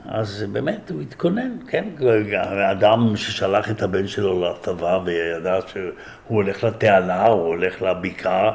אז 0.05 0.45
באמת 0.51 0.91
הוא 0.91 1.01
התכונן, 1.01 1.57
כן, 1.67 1.87
אדם 2.71 3.15
ששלח 3.15 3.71
את 3.71 3.81
הבן 3.81 4.07
שלו 4.07 4.45
לצבא 4.45 4.99
וידע 5.05 5.59
שהוא 5.67 5.91
הולך 6.27 6.63
לתעלה 6.63 7.27
או 7.27 7.45
הולך 7.45 7.81
לבקעה, 7.81 8.51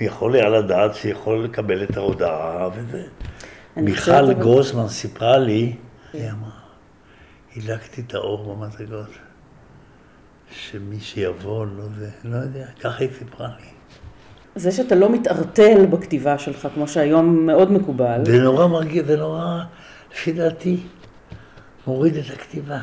יכול 0.00 0.34
היה 0.34 0.48
לדעת 0.48 0.94
שיכול 0.94 1.44
לקבל 1.44 1.82
את 1.82 1.96
ההודעה 1.96 2.68
וזה. 2.74 3.02
מיכל 3.76 4.32
גרוסמן 4.32 4.88
סיפרה 4.88 5.38
לי, 5.38 5.76
היא 6.12 6.30
אמרה, 6.30 6.67
הדלקתי 7.58 8.00
את 8.00 8.14
האור 8.14 8.54
במדרגות, 8.54 9.10
שמי 10.50 11.00
שיבוא, 11.00 11.66
לא 11.66 11.84
זה, 11.98 12.10
לא 12.24 12.36
יודע, 12.36 12.66
ככה 12.80 12.98
היא 12.98 13.08
סיפרה 13.18 13.48
לי. 13.48 13.66
זה 14.56 14.72
שאתה 14.72 14.94
לא 14.94 15.12
מתערטל 15.12 15.86
בכתיבה 15.86 16.38
שלך, 16.38 16.68
כמו 16.74 16.88
שהיום 16.88 17.46
מאוד 17.46 17.72
מקובל, 17.72 18.20
זה 18.24 18.38
נורא 18.38 18.66
מרגיע, 18.66 19.04
זה 19.04 19.16
נורא, 19.16 19.62
לפי 20.12 20.32
דעתי, 20.32 20.80
מוריד 21.86 22.16
את 22.16 22.30
הכתיבה. 22.34 22.78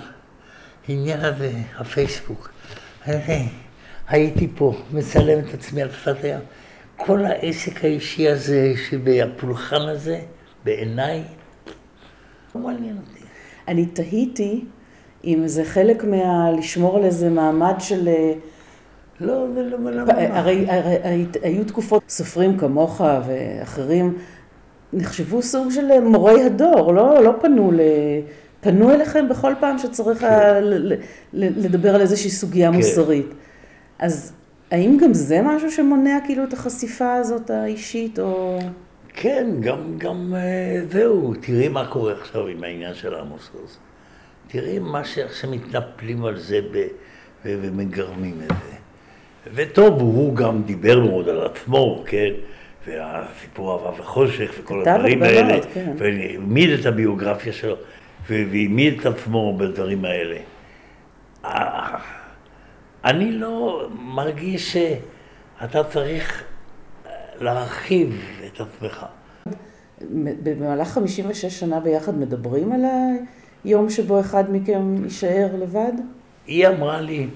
העניין 0.87 1.19
הזה, 1.19 1.51
הפייסבוק. 1.77 2.49
אני 3.07 3.49
הייתי 4.07 4.47
פה, 4.55 4.81
מצלם 4.91 5.39
את 5.39 5.53
עצמי 5.53 5.81
על 5.81 5.91
שפת 5.91 6.23
הים. 6.23 6.39
כל 6.97 7.25
העסק 7.25 7.83
האישי 7.83 8.29
הזה, 8.29 8.73
שבפולחן 8.89 9.81
הזה, 9.81 10.21
בעיניי, 10.63 11.23
לא 12.55 12.61
מעניין 12.61 12.97
אותי. 12.97 13.24
אני 13.67 13.85
תהיתי 13.85 14.65
אם 15.25 15.47
זה 15.47 15.63
חלק 15.63 16.03
מה... 16.03 16.51
לשמור 16.51 16.97
על 16.97 17.05
איזה 17.05 17.29
מעמד 17.29 17.75
של... 17.79 18.07
אה, 18.07 18.33
לא, 19.19 19.45
זה 19.53 19.63
לא, 19.63 20.03
הרי, 20.17 20.65
היו 21.41 21.65
תקופות, 21.65 22.03
סופרים 22.09 22.57
כמוך 22.57 23.01
ואחרים 23.27 24.17
נחשבו 24.93 25.41
סוג 25.41 25.71
של 25.71 25.99
מורי 25.99 26.43
הדור, 26.43 26.93
לא, 26.93 27.23
לא 27.23 27.33
פנו 27.41 27.71
ל... 27.71 27.79
פנו 28.61 28.91
אליכם 28.91 29.29
בכל 29.29 29.53
פעם 29.59 29.77
שצריך 29.77 30.23
ל- 30.23 30.93
ל- 30.93 31.65
לדבר 31.65 31.95
על 31.95 32.01
איזושהי 32.01 32.29
סוגיה 32.29 32.71
כן. 32.71 32.77
מוסרית. 32.77 33.33
אז 33.99 34.33
האם 34.71 34.97
גם 35.01 35.13
זה 35.13 35.41
משהו 35.41 35.71
שמונע 35.71 36.19
כאילו 36.25 36.43
את 36.43 36.53
החשיפה 36.53 37.13
הזאת 37.13 37.49
האישית, 37.49 38.19
או... 38.19 38.59
כן, 39.15 39.47
גם, 39.59 39.97
גם 39.97 40.33
אה, 40.35 40.81
זהו, 40.89 41.33
תראי 41.41 41.67
מה 41.67 41.87
קורה 41.87 42.13
עכשיו 42.13 42.47
עם 42.47 42.63
העניין 42.63 42.93
של 42.93 43.15
עמוס 43.15 43.51
עוז. 43.53 43.77
תראי 44.47 44.79
מה 44.79 45.03
שעכשיו 45.03 45.51
מתנפלים 45.51 46.25
על 46.25 46.37
זה 46.37 46.59
ב, 46.71 46.87
ומגרמים 47.45 48.41
את 48.43 48.49
זה. 48.49 48.75
וטוב, 49.53 50.01
הוא 50.01 50.35
גם 50.35 50.63
דיבר 50.63 50.99
מאוד 50.99 51.29
על 51.29 51.45
עצמו, 51.45 52.03
כן? 52.07 52.31
והסיפור 52.87 53.73
אהבה 53.73 54.01
וחושך 54.01 54.51
וכל 54.59 54.81
הדברים 54.81 55.23
האלה. 55.23 55.59
כן. 55.73 55.91
והעמיד 55.97 56.69
את 56.69 56.85
הביוגרפיה 56.85 57.53
שלו, 57.53 57.75
והעמיד 58.29 58.99
את 58.99 59.05
עצמו 59.05 59.57
בדברים 59.57 60.05
האלה. 60.05 60.37
אה, 61.45 61.97
אני 63.05 63.31
לא 63.31 63.87
מרגיש 63.99 64.77
שאתה 64.77 65.83
צריך 65.83 66.43
להרחיב 67.39 68.21
את 68.45 68.61
עצמך. 68.61 69.05
במהלך 70.43 70.87
56 70.87 71.45
שנה 71.45 71.79
ביחד 71.79 72.17
מדברים 72.19 72.71
על 72.71 72.81
היום 73.63 73.89
שבו 73.89 74.19
אחד 74.19 74.51
מכם 74.51 75.03
יישאר 75.03 75.55
לבד? 75.59 75.93
היא 76.47 76.67
אמרה 76.67 77.01
לי, 77.01 77.27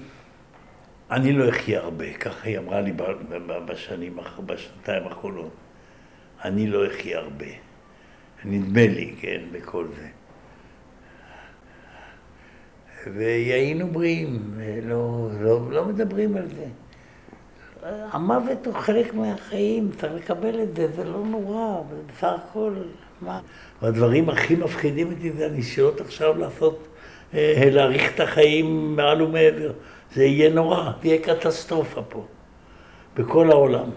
אני 1.10 1.32
לא 1.32 1.48
אחיה 1.48 1.80
הרבה, 1.80 2.12
ככה 2.12 2.48
היא 2.48 2.58
אמרה 2.58 2.80
לי 2.80 2.92
בשנים, 3.66 4.16
בשנתיים 4.46 5.02
האחרונות. 5.06 5.50
אני 6.44 6.66
לא 6.66 6.86
אחיה 6.86 7.18
הרבה. 7.18 7.46
נדמה 8.44 8.86
לי, 8.86 9.14
כן, 9.20 9.40
בכל 9.52 9.86
זה. 9.96 10.08
והיינו 13.14 13.86
בריאים, 13.86 14.50
ולא 14.56 15.28
לא, 15.40 15.70
לא 15.70 15.84
מדברים 15.84 16.36
על 16.36 16.48
זה. 16.48 16.66
המוות 17.82 18.66
הוא 18.66 18.74
חלק 18.74 19.14
מהחיים, 19.14 19.90
צריך 20.00 20.12
לקבל 20.12 20.62
את 20.62 20.76
זה, 20.76 20.88
זה 20.96 21.04
לא 21.04 21.24
נורא, 21.24 21.82
זה 21.90 21.96
בסך 22.12 22.32
הכל, 22.50 22.72
מה? 23.20 23.40
והדברים 23.82 24.30
הכי 24.30 24.54
מפחידים 24.54 25.12
אותי 25.12 25.32
זה 25.32 25.46
הניסיונות 25.46 26.00
עכשיו 26.00 26.38
לעשות, 26.38 26.86
אה, 27.34 27.68
להאריך 27.72 28.14
את 28.14 28.20
החיים 28.20 28.96
מעל 28.96 29.22
ומעבר. 29.22 29.72
זה 30.14 30.24
יהיה 30.24 30.50
נורא, 30.50 30.92
תהיה 31.00 31.18
קטסטרופה 31.18 32.02
פה, 32.02 32.24
בכל 33.16 33.50
העולם. 33.50 33.90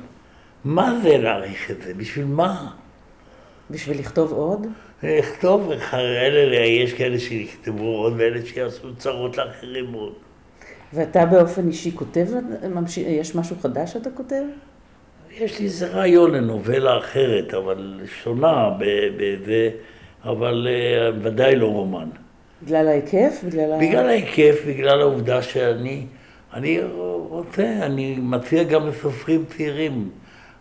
מה 0.65 0.99
זה 1.03 1.17
להאריך 1.17 1.71
את 1.71 1.81
זה? 1.81 1.93
בשביל 1.93 2.25
מה? 2.25 2.71
בשביל 3.69 3.99
לכתוב 3.99 4.31
עוד? 4.31 4.67
לכתוב, 5.03 5.71
אלה, 5.93 6.55
יש 6.65 6.93
כאלה 6.93 7.19
שיכתבו 7.19 7.97
עוד 7.97 8.13
ואלה 8.17 8.45
שיעשו 8.45 8.95
צרות 8.95 9.37
לאחרים 9.37 9.93
עוד. 9.93 10.13
ואתה 10.93 11.25
באופן 11.25 11.67
אישי 11.67 11.91
כותב, 11.95 12.25
ממשיך, 12.73 13.07
יש 13.07 13.35
משהו 13.35 13.55
חדש 13.61 13.93
שאתה 13.93 14.09
כותב? 14.09 14.43
יש 15.31 15.59
לי 15.59 15.65
איזה 15.65 15.87
רעיון 15.87 16.31
לנובלה 16.31 16.97
אחרת, 16.97 17.53
אבל 17.53 17.99
שונה 18.23 18.69
ב- 18.79 19.09
בזה, 19.17 19.69
אבל 20.23 20.67
אה, 20.69 21.09
ודאי 21.21 21.55
לא 21.55 21.67
רומן. 21.67 22.09
בגלל 22.63 22.87
ההיקף? 22.87 23.43
בגלל 23.47 23.71
ה... 23.73 23.77
בגלל 23.77 24.09
ההיקף, 24.09 24.55
בגלל 24.67 25.01
העובדה 25.01 25.41
שאני 25.41 26.05
אני 26.53 26.79
רוצה, 27.29 27.79
אני 27.81 28.17
מציע 28.19 28.63
גם 28.63 28.87
לסופרים 28.87 29.45
צעירים, 29.45 30.09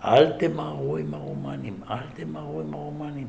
אל 0.05 0.33
תמהרו 0.33 0.97
עם 0.97 1.15
הרומנים, 1.15 1.75
אל 1.91 1.97
תמהרו 2.15 2.61
עם 2.61 2.75
הרומנים. 2.75 3.27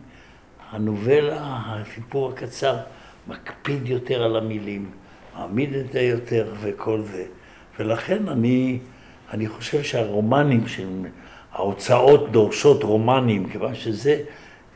הנובלה, 0.71 1.61
הסיפור 1.65 2.29
הקצר, 2.29 2.75
מקפיד 3.27 3.89
יותר 3.89 4.23
על 4.23 4.35
המילים, 4.35 4.91
מעמיד 5.37 5.73
את 5.73 5.91
זה 5.91 6.01
יותר 6.01 6.53
וכל 6.61 7.01
זה. 7.01 7.23
ולכן 7.79 8.27
אני, 8.27 8.79
אני 9.33 9.47
חושב 9.47 9.83
שהרומנים, 9.83 10.65
ההוצאות 11.51 12.31
דורשות 12.31 12.83
רומנים, 12.83 13.49
כיוון 13.49 13.75
שזה, 13.75 14.21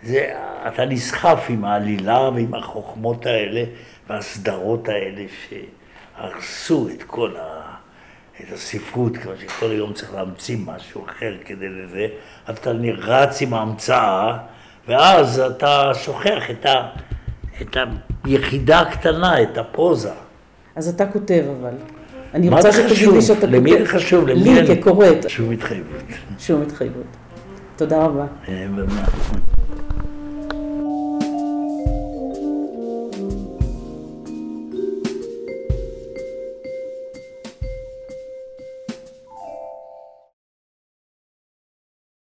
זה, 0.03 0.33
אתה 0.67 0.85
נסחף 0.85 1.45
עם 1.49 1.65
העלילה 1.65 2.29
ועם 2.29 2.53
החוכמות 2.53 3.25
האלה 3.25 3.63
והסדרות 4.09 4.89
האלה 4.89 5.25
שהרסו 5.49 6.89
את 6.89 7.03
כל 7.03 7.35
ה... 7.37 7.67
את 8.41 8.51
הספרות, 8.53 9.17
כיוון 9.17 9.35
שכל 9.41 9.71
היום 9.71 9.93
צריך 9.93 10.13
להמציא 10.13 10.57
משהו 10.65 11.05
אחר 11.05 11.35
כדי 11.45 11.69
לזה, 11.69 12.07
אז 12.45 12.57
אתה 12.57 12.71
רץ 12.97 13.41
עם 13.41 13.53
ההמצאה, 13.53 14.37
ואז 14.87 15.39
אתה 15.39 15.91
שוכח 15.93 16.51
את, 16.51 16.65
ה, 16.65 16.89
את 17.61 17.77
היחידה 18.23 18.79
הקטנה, 18.79 19.41
את 19.41 19.57
הפרוזה. 19.57 20.26
אז 20.77 20.87
אתה 20.87 21.05
כותב 21.05 21.43
אבל. 21.59 21.73
אני 22.33 22.49
רוצה 22.49 22.71
שתגיד? 22.71 23.09
לי 23.09 23.21
שאתה 23.21 23.41
כותב. 23.41 23.53
למי 23.53 23.77
זה 23.79 23.85
חשוב? 23.85 24.27
למי 24.27 24.61
לי 24.61 24.81
כקוראת. 24.81 25.29
שום 25.29 25.51
התחייבות. 25.51 26.03
שום 26.39 26.61
התחייבות. 26.61 27.03
תודה 27.75 28.03
רבה. 28.03 28.25
אה? 28.47 28.65